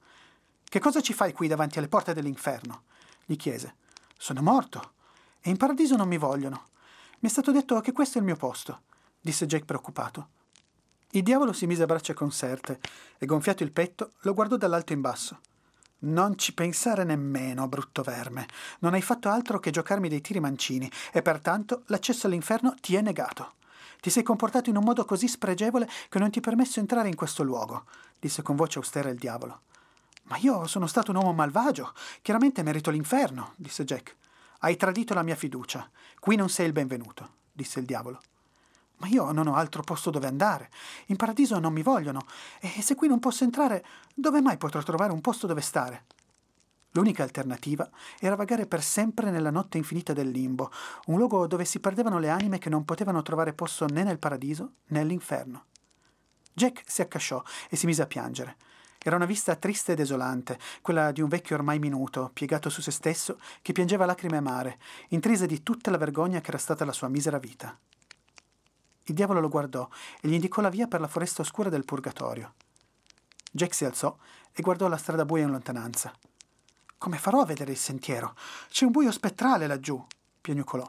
Che 0.63 0.79
cosa 0.79 1.01
ci 1.01 1.15
fai 1.15 1.33
qui 1.33 1.49
davanti 1.49 1.79
alle 1.79 1.89
porte 1.89 2.15
dell'inferno? 2.15 2.83
gli 3.25 3.35
chiese. 3.35 3.75
Sono 4.17 4.41
morto 4.41 4.93
e 5.41 5.51
in 5.51 5.57
paradiso 5.57 5.97
non 5.97 6.07
mi 6.07 6.17
vogliono. 6.17 6.69
Mi 7.19 7.29
è 7.29 7.33
stato 7.33 7.51
detto 7.51 7.81
che 7.81 7.91
questo 7.91 8.19
è 8.19 8.21
il 8.21 8.27
mio 8.29 8.37
posto, 8.37 8.83
disse 9.21 9.47
Jack 9.47 9.65
preoccupato. 9.65 10.29
Il 11.17 11.23
diavolo 11.23 11.55
si 11.55 11.67
mise 11.67 11.83
a 11.83 11.87
braccia 11.87 12.13
conserte 12.13 12.79
e, 13.17 13.25
gonfiato 13.25 13.63
il 13.63 13.73
petto, 13.73 14.13
lo 14.21 14.35
guardò 14.35 14.57
dall'alto 14.57 14.93
in 14.93 15.01
basso. 15.01 15.41
Non 16.01 16.37
ci 16.37 16.53
pensare 16.53 17.05
nemmeno, 17.05 17.69
brutto 17.69 18.03
verme. 18.03 18.47
Non 18.81 18.93
hai 18.93 19.01
fatto 19.01 19.31
altro 19.31 19.59
che 19.59 19.71
giocarmi 19.71 20.11
dei 20.11 20.21
tiri 20.21 20.41
mancini 20.41 20.91
e 21.15 21.23
pertanto 21.23 21.85
l'accesso 21.87 22.27
all'inferno 22.27 22.75
ti 22.83 22.97
è 22.97 23.01
negato. 23.01 23.55
Ti 23.99 24.11
sei 24.11 24.23
comportato 24.23 24.69
in 24.69 24.77
un 24.77 24.85
modo 24.85 25.07
così 25.07 25.27
spregevole 25.27 25.89
che 26.11 26.19
non 26.19 26.31
ti 26.31 26.37
ho 26.37 26.43
permesso 26.43 26.81
entrare 26.81 27.09
in 27.09 27.17
questo 27.17 27.43
luogo, 27.43 27.87
disse 28.21 28.43
con 28.43 28.55
voce 28.55 28.77
austera 28.77 29.09
il 29.09 29.17
diavolo. 29.17 29.63
Ma 30.25 30.37
io 30.37 30.67
sono 30.67 30.87
stato 30.87 31.13
un 31.13 31.17
uomo 31.17 31.33
malvagio. 31.33 31.95
Chiaramente 32.21 32.63
merito 32.63 32.91
l'inferno, 32.91 33.55
disse 33.57 33.85
Jack. 33.85 34.17
Hai 34.59 34.77
tradito 34.77 35.15
la 35.15 35.23
mia 35.23 35.35
fiducia. 35.35 35.89
Qui 36.21 36.37
non 36.37 36.51
sei 36.51 36.67
il 36.67 36.73
benvenuto, 36.73 37.37
disse 37.53 37.81
il 37.81 37.87
diavolo. 37.87 38.21
Ma 38.99 39.09
io 39.09 39.31
non 39.33 39.47
ho 39.47 39.55
altro 39.55 39.83
posto 39.83 40.11
dove 40.11 40.27
andare. 40.27 40.71
In 41.07 41.17
paradiso 41.17 41.59
non 41.59 41.73
mi 41.73 41.83
vogliono. 41.83 42.27
E 42.61 42.81
se 42.83 42.95
qui 42.95 43.09
non 43.09 43.19
posso 43.19 43.45
entrare, 43.45 43.85
dove 44.15 44.41
mai 44.41 44.57
potrò 44.57 44.83
trovare 44.83 45.13
un 45.13 45.21
posto 45.21 45.47
dove 45.47 45.61
stare? 45.61 46.05
L'unica 46.97 47.23
alternativa 47.23 47.91
era 48.19 48.37
vagare 48.37 48.67
per 48.67 48.83
sempre 48.83 49.31
nella 49.31 49.51
notte 49.51 49.77
infinita 49.77 50.15
del 50.15 50.31
limbo, 50.31 50.71
un 51.07 51.19
luogo 51.19 51.47
dove 51.47 51.67
si 51.67 51.79
perdevano 51.79 52.19
le 52.19 52.31
anime 52.31 52.57
che 52.57 52.71
non 52.71 52.87
potevano 52.87 53.21
trovare 53.21 53.53
posto 53.53 53.85
né 53.85 54.03
nel 54.03 54.19
paradiso 54.19 54.77
né 54.87 55.01
all'inferno. 55.01 55.67
Jack 56.55 56.85
si 56.87 57.03
accasciò 57.03 57.43
e 57.69 57.77
si 57.77 57.85
mise 57.85 58.01
a 58.01 58.07
piangere. 58.07 58.57
Era 58.99 59.17
una 59.17 59.27
vista 59.27 59.55
triste 59.57 59.93
e 59.93 59.95
desolante, 59.95 60.59
quella 60.81 61.13
di 61.13 61.21
un 61.21 61.29
vecchio 61.29 61.55
ormai 61.55 61.79
minuto, 61.79 62.31
piegato 62.33 62.71
su 62.71 62.81
se 62.81 62.91
stesso, 62.91 63.39
che 63.61 63.75
piangeva 63.75 64.07
lacrime 64.07 64.39
amare, 64.39 64.79
intrise 65.09 65.47
di 65.47 65.63
tutta 65.63 65.91
la 65.91 65.99
vergogna 65.99 66.41
che 66.41 66.49
era 66.49 66.59
stata 66.59 66.87
la 66.87 66.93
sua 66.93 67.09
misera 67.09 67.39
vita. 67.39 67.79
Il 69.09 69.15
diavolo 69.15 69.41
lo 69.41 69.49
guardò 69.49 69.89
e 70.21 70.29
gli 70.29 70.35
indicò 70.35 70.61
la 70.61 70.69
via 70.69 70.87
per 70.87 71.01
la 71.01 71.09
foresta 71.09 71.43
oscura 71.43 71.69
del 71.69 71.85
purgatorio. 71.85 72.55
Jack 73.53 73.75
si 73.75 73.85
alzò 73.85 74.17
e 74.53 74.63
guardò 74.63 74.89
la 74.89 74.97
strada 74.97 75.25
buia 75.25 75.45
in 75.45 75.51
lontananza. 75.51 76.13
Come 76.99 77.19
farò 77.19 77.41
a 77.41 77.47
vedere 77.47 77.73
il 77.73 77.79
sentiero? 77.79 78.35
C'è 78.69 78.85
un 78.85 78.91
buio 78.91 79.13
spettrale 79.13 79.67
laggiù, 79.67 80.05
piagnucolò. 80.41 80.89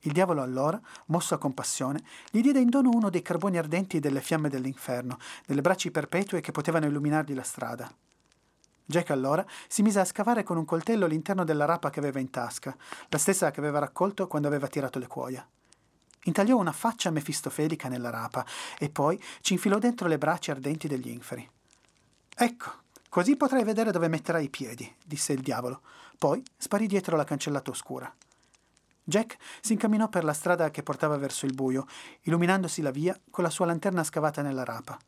Il 0.00 0.12
diavolo 0.12 0.42
allora, 0.42 0.78
mosso 1.06 1.34
a 1.34 1.38
compassione, 1.38 2.04
gli 2.30 2.42
diede 2.42 2.60
in 2.60 2.68
dono 2.68 2.90
uno 2.90 3.08
dei 3.08 3.22
carboni 3.22 3.56
ardenti 3.56 4.00
delle 4.00 4.20
fiamme 4.20 4.50
dell'inferno, 4.50 5.18
delle 5.46 5.62
braccia 5.62 5.90
perpetue 5.90 6.40
che 6.40 6.52
potevano 6.52 6.86
illuminargli 6.86 7.34
la 7.34 7.42
strada. 7.42 7.90
Jack 8.86 9.10
allora 9.10 9.44
si 9.66 9.80
mise 9.80 10.00
a 10.00 10.04
scavare 10.04 10.42
con 10.42 10.58
un 10.58 10.66
coltello 10.66 11.06
l'interno 11.06 11.42
della 11.42 11.64
rapa 11.64 11.88
che 11.88 12.00
aveva 12.00 12.20
in 12.20 12.28
tasca, 12.28 12.76
la 13.08 13.18
stessa 13.18 13.50
che 13.50 13.60
aveva 13.60 13.78
raccolto 13.78 14.26
quando 14.26 14.46
aveva 14.46 14.68
tirato 14.68 14.98
le 14.98 15.06
cuoia. 15.06 15.48
Intagliò 16.24 16.56
una 16.56 16.72
faccia 16.72 17.10
mefistofelica 17.10 17.88
nella 17.88 18.10
rapa 18.10 18.44
e 18.78 18.88
poi 18.88 19.22
ci 19.40 19.54
infilò 19.54 19.78
dentro 19.78 20.08
le 20.08 20.18
braccia 20.18 20.52
ardenti 20.52 20.88
degli 20.88 21.08
inferi. 21.08 21.48
Ecco, 22.36 22.72
così 23.08 23.36
potrai 23.36 23.64
vedere 23.64 23.90
dove 23.90 24.08
metterai 24.08 24.44
i 24.44 24.50
piedi, 24.50 24.92
disse 25.04 25.32
il 25.32 25.40
diavolo. 25.40 25.82
Poi 26.18 26.42
sparì 26.56 26.86
dietro 26.86 27.16
la 27.16 27.24
cancellata 27.24 27.70
oscura. 27.70 28.12
Jack 29.06 29.36
si 29.60 29.74
incamminò 29.74 30.08
per 30.08 30.24
la 30.24 30.32
strada 30.32 30.70
che 30.70 30.82
portava 30.82 31.18
verso 31.18 31.44
il 31.44 31.52
buio, 31.52 31.86
illuminandosi 32.22 32.80
la 32.80 32.90
via 32.90 33.18
con 33.30 33.44
la 33.44 33.50
sua 33.50 33.66
lanterna 33.66 34.02
scavata 34.02 34.40
nella 34.40 34.64
rapa. 34.64 34.98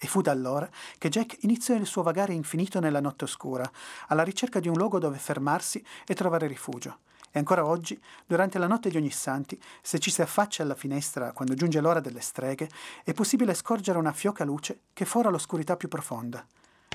E 0.00 0.06
fu 0.06 0.22
da 0.22 0.30
allora 0.30 0.68
che 0.96 1.10
Jack 1.10 1.42
iniziò 1.42 1.74
il 1.74 1.84
suo 1.84 2.02
vagare 2.02 2.32
infinito 2.32 2.80
nella 2.80 3.00
notte 3.00 3.24
oscura, 3.24 3.70
alla 4.06 4.22
ricerca 4.22 4.60
di 4.60 4.68
un 4.68 4.76
luogo 4.76 4.98
dove 4.98 5.18
fermarsi 5.18 5.84
e 6.06 6.14
trovare 6.14 6.46
rifugio. 6.46 7.00
E 7.38 7.40
ancora 7.40 7.64
oggi, 7.64 7.96
durante 8.26 8.58
la 8.58 8.66
notte 8.66 8.90
di 8.90 8.96
ogni 8.96 9.12
santi, 9.12 9.56
se 9.80 10.00
ci 10.00 10.10
si 10.10 10.22
affaccia 10.22 10.64
alla 10.64 10.74
finestra 10.74 11.30
quando 11.30 11.54
giunge 11.54 11.80
l'ora 11.80 12.00
delle 12.00 12.20
streghe, 12.20 12.68
è 13.04 13.12
possibile 13.12 13.54
scorgere 13.54 13.96
una 13.96 14.10
fioca 14.10 14.42
luce 14.42 14.80
che 14.92 15.04
fora 15.04 15.30
l'oscurità 15.30 15.76
più 15.76 15.86
profonda. 15.86 16.44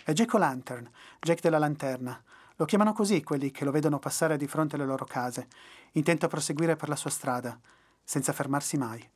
È 0.04 0.12
Jack 0.12 0.34
O'Lantern, 0.34 0.92
Jack 1.22 1.40
della 1.40 1.60
lanterna. 1.60 2.22
Lo 2.58 2.66
chiamano 2.66 2.92
così 2.92 3.24
quelli 3.24 3.52
che 3.52 3.64
lo 3.64 3.72
vedono 3.72 4.00
passare 4.00 4.36
di 4.36 4.46
fronte 4.46 4.76
alle 4.76 4.86
loro 4.86 5.06
case, 5.06 5.48
intento 5.94 6.26
a 6.26 6.30
proseguire 6.30 6.76
per 6.76 6.90
la 6.90 6.98
sua 6.98 7.10
strada, 7.10 7.58
senza 8.04 8.34
fermarsi 8.34 8.76
mai. 8.76 9.10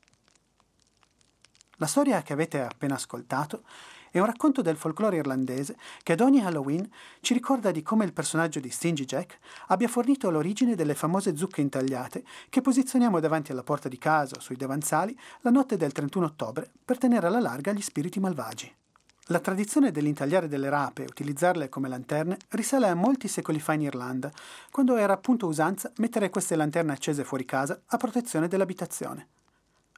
La 1.75 1.87
storia 1.87 2.21
che 2.21 2.31
avete 2.31 2.61
appena 2.61 2.95
ascoltato 2.95 3.63
è 4.17 4.21
un 4.21 4.27
racconto 4.27 4.61
del 4.61 4.77
folklore 4.77 5.17
irlandese 5.17 5.77
che 6.03 6.13
ad 6.13 6.21
ogni 6.21 6.43
Halloween 6.43 6.89
ci 7.21 7.33
ricorda 7.33 7.71
di 7.71 7.83
come 7.83 8.05
il 8.05 8.13
personaggio 8.13 8.59
di 8.59 8.69
Stingy 8.69 9.05
Jack 9.05 9.39
abbia 9.67 9.87
fornito 9.87 10.29
l'origine 10.29 10.75
delle 10.75 10.95
famose 10.95 11.35
zucche 11.35 11.61
intagliate 11.61 12.23
che 12.49 12.61
posizioniamo 12.61 13.19
davanti 13.19 13.51
alla 13.51 13.63
porta 13.63 13.89
di 13.89 13.97
casa 13.97 14.35
o 14.35 14.39
sui 14.39 14.55
davanzali 14.55 15.17
la 15.41 15.51
notte 15.51 15.77
del 15.77 15.91
31 15.91 16.25
ottobre 16.25 16.69
per 16.83 16.97
tenere 16.97 17.27
alla 17.27 17.39
larga 17.39 17.71
gli 17.71 17.81
spiriti 17.81 18.19
malvagi. 18.19 18.73
La 19.29 19.39
tradizione 19.39 19.91
dell'intagliare 19.91 20.47
delle 20.47 20.69
rape 20.69 21.03
e 21.03 21.07
utilizzarle 21.09 21.67
come 21.67 21.89
lanterne 21.89 22.37
risale 22.49 22.87
a 22.87 22.95
molti 22.95 23.27
secoli 23.27 23.59
fa 23.59 23.73
in 23.73 23.81
Irlanda, 23.81 24.31
quando 24.71 24.95
era 24.95 25.13
appunto 25.13 25.47
usanza 25.47 25.91
mettere 25.97 26.29
queste 26.29 26.55
lanterne 26.55 26.93
accese 26.93 27.25
fuori 27.25 27.43
casa 27.43 27.81
a 27.87 27.97
protezione 27.97 28.47
dell'abitazione. 28.47 29.27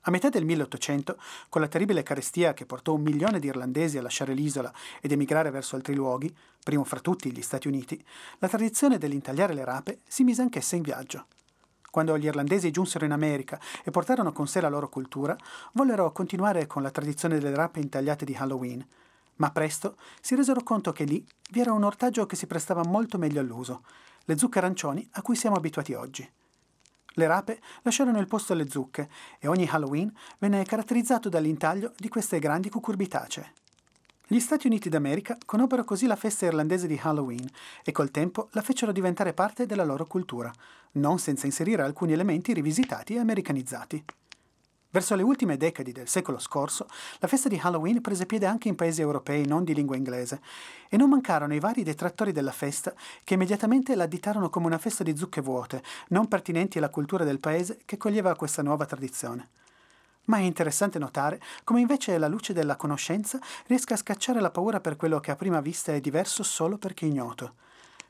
A 0.03 0.11
metà 0.11 0.29
del 0.29 0.45
1800, 0.45 1.17
con 1.49 1.61
la 1.61 1.67
terribile 1.67 2.03
carestia 2.03 2.53
che 2.53 2.65
portò 2.65 2.93
un 2.93 3.01
milione 3.01 3.39
di 3.39 3.47
irlandesi 3.47 3.97
a 3.97 4.01
lasciare 4.01 4.33
l'isola 4.33 4.71
ed 5.01 5.11
emigrare 5.11 5.51
verso 5.51 5.75
altri 5.75 5.93
luoghi, 5.93 6.33
primo 6.63 6.85
fra 6.85 7.01
tutti 7.01 7.31
gli 7.31 7.41
Stati 7.41 7.67
Uniti, 7.67 8.01
la 8.37 8.47
tradizione 8.47 8.97
dell'intagliare 8.97 9.53
le 9.53 9.65
rape 9.65 9.99
si 10.07 10.23
mise 10.23 10.41
anch'essa 10.41 10.77
in 10.77 10.83
viaggio. 10.83 11.25
Quando 11.91 12.17
gli 12.17 12.25
irlandesi 12.25 12.71
giunsero 12.71 13.03
in 13.03 13.11
America 13.11 13.59
e 13.83 13.91
portarono 13.91 14.31
con 14.31 14.47
sé 14.47 14.61
la 14.61 14.69
loro 14.69 14.89
cultura, 14.89 15.35
vollero 15.73 16.11
continuare 16.11 16.67
con 16.67 16.81
la 16.81 16.91
tradizione 16.91 17.39
delle 17.39 17.55
rape 17.55 17.79
intagliate 17.79 18.25
di 18.25 18.35
Halloween, 18.35 18.85
ma 19.37 19.51
presto 19.51 19.97
si 20.21 20.35
resero 20.35 20.63
conto 20.63 20.91
che 20.91 21.03
lì 21.03 21.25
vi 21.51 21.59
era 21.59 21.73
un 21.73 21.83
ortaggio 21.83 22.25
che 22.25 22.35
si 22.35 22.47
prestava 22.47 22.83
molto 22.83 23.17
meglio 23.17 23.41
all'uso, 23.41 23.83
le 24.25 24.37
zucche 24.37 24.59
arancioni 24.59 25.07
a 25.13 25.21
cui 25.21 25.35
siamo 25.35 25.55
abituati 25.55 25.93
oggi. 25.93 26.29
Le 27.19 27.27
rape 27.27 27.59
lasciarono 27.81 28.17
il 28.17 28.27
posto 28.27 28.53
alle 28.53 28.69
zucche 28.69 29.09
e 29.39 29.49
ogni 29.49 29.67
Halloween 29.69 30.09
venne 30.37 30.63
caratterizzato 30.63 31.27
dall'intaglio 31.27 31.91
di 31.97 32.07
queste 32.07 32.39
grandi 32.39 32.69
cucurbitacee. 32.69 33.51
Gli 34.25 34.39
Stati 34.39 34.67
Uniti 34.67 34.87
d'America 34.87 35.37
conobbero 35.45 35.83
così 35.83 36.05
la 36.05 36.15
festa 36.15 36.45
irlandese 36.45 36.87
di 36.87 36.97
Halloween 37.01 37.45
e 37.83 37.91
col 37.91 38.09
tempo 38.09 38.47
la 38.51 38.61
fecero 38.61 38.93
diventare 38.93 39.33
parte 39.33 39.65
della 39.65 39.83
loro 39.83 40.05
cultura, 40.05 40.49
non 40.93 41.19
senza 41.19 41.45
inserire 41.45 41.81
alcuni 41.81 42.13
elementi 42.13 42.53
rivisitati 42.53 43.15
e 43.15 43.19
americanizzati. 43.19 44.05
Verso 44.91 45.13
le 45.13 45.21
ultime 45.21 45.55
decadi 45.55 45.91
del 45.91 46.07
secolo 46.07 46.39
scorso, 46.39 46.87
la 47.19 47.27
festa 47.27 47.47
di 47.47 47.59
Halloween 47.61 48.01
prese 48.01 48.25
piede 48.25 48.47
anche 48.47 48.69
in 48.69 48.75
paesi 48.75 49.01
europei 49.01 49.45
non 49.45 49.63
di 49.63 49.75
lingua 49.75 49.95
inglese 49.95 50.41
e 50.89 50.97
non 50.97 51.09
mancarono 51.09 51.53
i 51.53 51.59
vari 51.59 51.83
detrattori 51.83 52.31
della 52.31 52.51
festa 52.51 52.95
che 53.23 53.35
immediatamente 53.35 53.93
la 53.93 54.05
additarono 54.05 54.49
come 54.49 54.65
una 54.65 54.79
festa 54.79 55.03
di 55.03 55.15
zucche 55.15 55.41
vuote, 55.41 55.83
non 56.07 56.27
pertinenti 56.27 56.79
alla 56.79 56.89
cultura 56.89 57.23
del 57.23 57.39
paese 57.39 57.81
che 57.85 57.97
coglieva 57.97 58.35
questa 58.35 58.63
nuova 58.63 58.87
tradizione. 58.87 59.49
Ma 60.25 60.37
è 60.37 60.41
interessante 60.41 60.97
notare 60.97 61.39
come 61.63 61.81
invece 61.81 62.17
la 62.17 62.27
luce 62.27 62.53
della 62.53 62.75
conoscenza 62.75 63.39
riesca 63.67 63.93
a 63.93 63.97
scacciare 63.97 64.41
la 64.41 64.49
paura 64.49 64.79
per 64.79 64.95
quello 64.95 65.19
che 65.19 65.29
a 65.29 65.35
prima 65.35 65.61
vista 65.61 65.93
è 65.93 66.01
diverso 66.01 66.41
solo 66.41 66.79
perché 66.79 67.05
ignoto. 67.05 67.53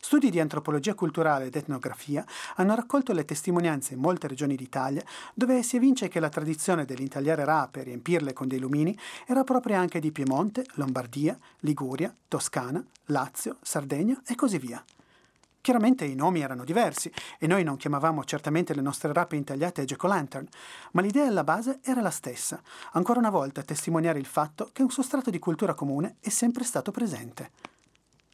Studi 0.02 0.30
di 0.30 0.40
antropologia 0.40 0.94
culturale 0.94 1.46
ed 1.46 1.56
etnografia 1.56 2.26
hanno 2.56 2.74
raccolto 2.74 3.12
le 3.12 3.26
testimonianze 3.26 3.94
in 3.94 4.00
molte 4.00 4.28
regioni 4.28 4.56
d'Italia 4.56 5.04
dove 5.34 5.62
si 5.62 5.76
evince 5.76 6.08
che 6.08 6.22
la 6.22 6.30
tradizione 6.30 6.86
dell'intagliare 6.86 7.44
rape 7.44 7.82
e 7.82 7.84
riempirle 7.84 8.32
con 8.32 8.48
dei 8.48 8.60
lumini 8.60 8.98
era 9.28 9.44
propria 9.44 9.78
anche 9.80 10.00
di 10.00 10.12
Piemonte, 10.12 10.66
Lombardia, 10.76 11.38
Liguria, 11.60 12.16
Toscana, 12.28 12.84
Lazio, 13.08 13.58
Sardegna 13.62 14.20
e 14.26 14.36
così 14.36 14.58
via. 14.58 14.84
Chiaramente 15.62 16.06
i 16.06 16.16
nomi 16.16 16.40
erano 16.40 16.64
diversi 16.64 17.12
e 17.38 17.46
noi 17.46 17.64
non 17.66 17.76
chiamavamo 17.76 18.24
certamente 18.24 18.74
le 18.74 18.82
nostre 18.82 19.12
rape 19.12 19.36
intagliate 19.36 19.84
Jack-o'-lantern, 19.84 20.48
ma 20.94 21.02
l'idea 21.02 21.28
alla 21.28 21.44
base 21.44 21.80
era 21.84 22.00
la 22.00 22.10
stessa, 22.10 22.62
ancora 22.94 23.20
una 23.20 23.30
volta 23.30 23.60
a 23.60 23.66
testimoniare 23.66 24.18
il 24.18 24.26
fatto 24.26 24.70
che 24.72 24.82
un 24.82 24.90
sostrato 24.90 25.30
di 25.30 25.40
cultura 25.40 25.74
comune 25.74 26.16
è 26.22 26.30
sempre 26.30 26.64
stato 26.64 26.92
presente. 26.92 27.52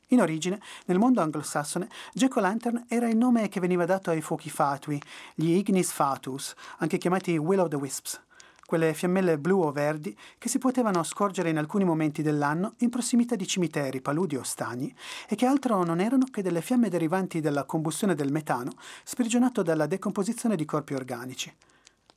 In 0.10 0.22
origine, 0.22 0.62
nel 0.86 1.00
mondo 1.00 1.22
anglosassone, 1.22 1.90
Jack-o'-lantern 2.14 2.86
era 2.88 3.08
il 3.08 3.18
nome 3.18 3.50
che 3.50 3.60
veniva 3.60 3.86
dato 3.86 4.12
ai 4.12 4.22
fuochi 4.22 4.52
fatui, 4.52 5.02
gli 5.34 5.50
ignis 5.50 5.92
fatus, 5.92 6.54
anche 6.78 7.00
chiamati 7.00 7.38
will 7.38 7.60
o' 7.60 7.68
the 7.68 7.76
wisps, 7.76 8.22
quelle 8.66 8.94
fiammelle 8.94 9.40
blu 9.40 9.62
o 9.62 9.72
verdi 9.72 10.16
che 10.38 10.48
si 10.48 10.60
potevano 10.60 11.02
scorgere 11.04 11.50
in 11.50 11.58
alcuni 11.58 11.86
momenti 11.86 12.22
dell'anno 12.22 12.74
in 12.80 12.90
prossimità 12.90 13.36
di 13.36 13.48
cimiteri, 13.48 14.02
paludi 14.02 14.36
o 14.36 14.44
stagni, 14.44 14.94
e 15.28 15.36
che 15.36 15.48
altro 15.48 15.84
non 15.84 16.00
erano 16.00 16.26
che 16.26 16.44
delle 16.44 16.62
fiamme 16.62 16.90
derivanti 16.90 17.42
dalla 17.42 17.64
combustione 17.64 18.14
del 18.14 18.32
metano, 18.32 18.74
sprigionato 19.04 19.64
dalla 19.64 19.88
decomposizione 19.88 20.56
di 20.56 20.66
corpi 20.66 20.94
organici. 20.94 21.54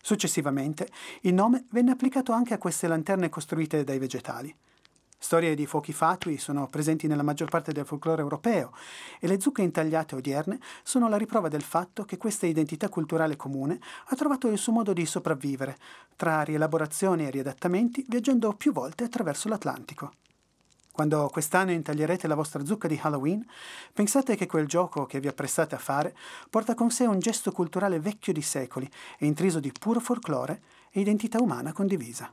Successivamente, 0.00 0.88
il 1.22 1.34
nome 1.34 1.64
venne 1.70 1.90
applicato 1.90 2.32
anche 2.32 2.54
a 2.54 2.58
queste 2.58 2.86
lanterne 2.86 3.28
costruite 3.28 3.84
dai 3.84 3.98
vegetali. 3.98 4.54
Storie 5.20 5.56
di 5.56 5.66
fuochi 5.66 5.92
fatui 5.92 6.38
sono 6.38 6.68
presenti 6.68 7.08
nella 7.08 7.24
maggior 7.24 7.50
parte 7.50 7.72
del 7.72 7.84
folklore 7.84 8.22
europeo 8.22 8.72
e 9.18 9.26
le 9.26 9.40
zucche 9.40 9.62
intagliate 9.62 10.14
odierne 10.14 10.60
sono 10.84 11.08
la 11.08 11.16
riprova 11.16 11.48
del 11.48 11.62
fatto 11.62 12.04
che 12.04 12.16
questa 12.16 12.46
identità 12.46 12.88
culturale 12.88 13.34
comune 13.34 13.80
ha 14.06 14.14
trovato 14.14 14.46
il 14.48 14.58
suo 14.58 14.72
modo 14.72 14.92
di 14.92 15.04
sopravvivere, 15.04 15.76
tra 16.14 16.42
rielaborazioni 16.42 17.26
e 17.26 17.30
riadattamenti, 17.30 18.04
viaggiando 18.08 18.54
più 18.54 18.72
volte 18.72 19.02
attraverso 19.02 19.48
l'Atlantico. 19.48 20.12
Quando 20.92 21.28
quest'anno 21.32 21.72
intaglierete 21.72 22.28
la 22.28 22.36
vostra 22.36 22.64
zucca 22.64 22.86
di 22.86 22.98
Halloween, 23.02 23.44
pensate 23.92 24.36
che 24.36 24.46
quel 24.46 24.66
gioco 24.66 25.04
che 25.04 25.18
vi 25.18 25.28
apprestate 25.28 25.74
a 25.74 25.78
fare 25.78 26.16
porta 26.48 26.74
con 26.74 26.90
sé 26.90 27.06
un 27.06 27.18
gesto 27.18 27.50
culturale 27.50 27.98
vecchio 27.98 28.32
di 28.32 28.42
secoli 28.42 28.88
e 29.18 29.26
intriso 29.26 29.58
di 29.58 29.72
puro 29.78 29.98
folklore 29.98 30.62
e 30.90 31.00
identità 31.00 31.40
umana 31.40 31.72
condivisa. 31.72 32.32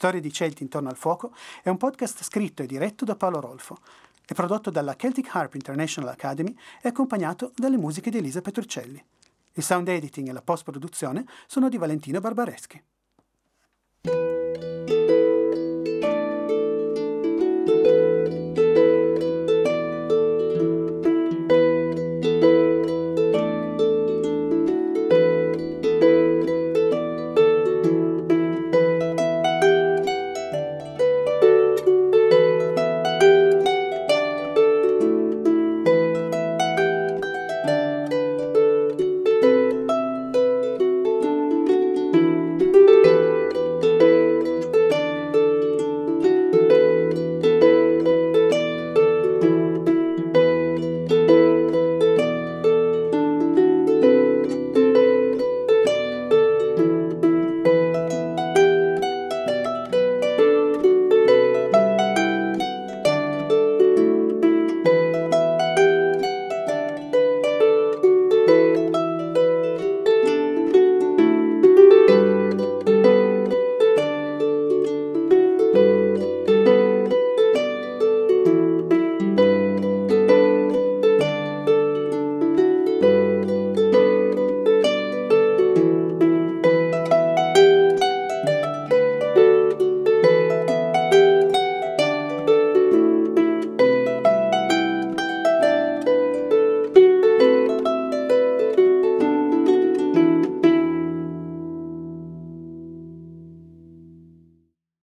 Storie 0.00 0.22
di 0.22 0.32
Celti 0.32 0.62
intorno 0.62 0.88
al 0.88 0.96
fuoco 0.96 1.34
è 1.62 1.68
un 1.68 1.76
podcast 1.76 2.22
scritto 2.22 2.62
e 2.62 2.66
diretto 2.66 3.04
da 3.04 3.16
Paolo 3.16 3.38
Rolfo. 3.38 3.76
È 4.24 4.32
prodotto 4.32 4.70
dalla 4.70 4.96
Celtic 4.96 5.28
Harp 5.36 5.56
International 5.56 6.08
Academy 6.08 6.56
e 6.80 6.88
accompagnato 6.88 7.52
dalle 7.54 7.76
musiche 7.76 8.08
di 8.08 8.16
Elisa 8.16 8.40
Petruccelli. 8.40 9.04
Il 9.52 9.62
sound 9.62 9.88
editing 9.88 10.28
e 10.28 10.32
la 10.32 10.40
post-produzione 10.40 11.26
sono 11.46 11.68
di 11.68 11.76
Valentino 11.76 12.18
Barbareschi. 12.18 12.82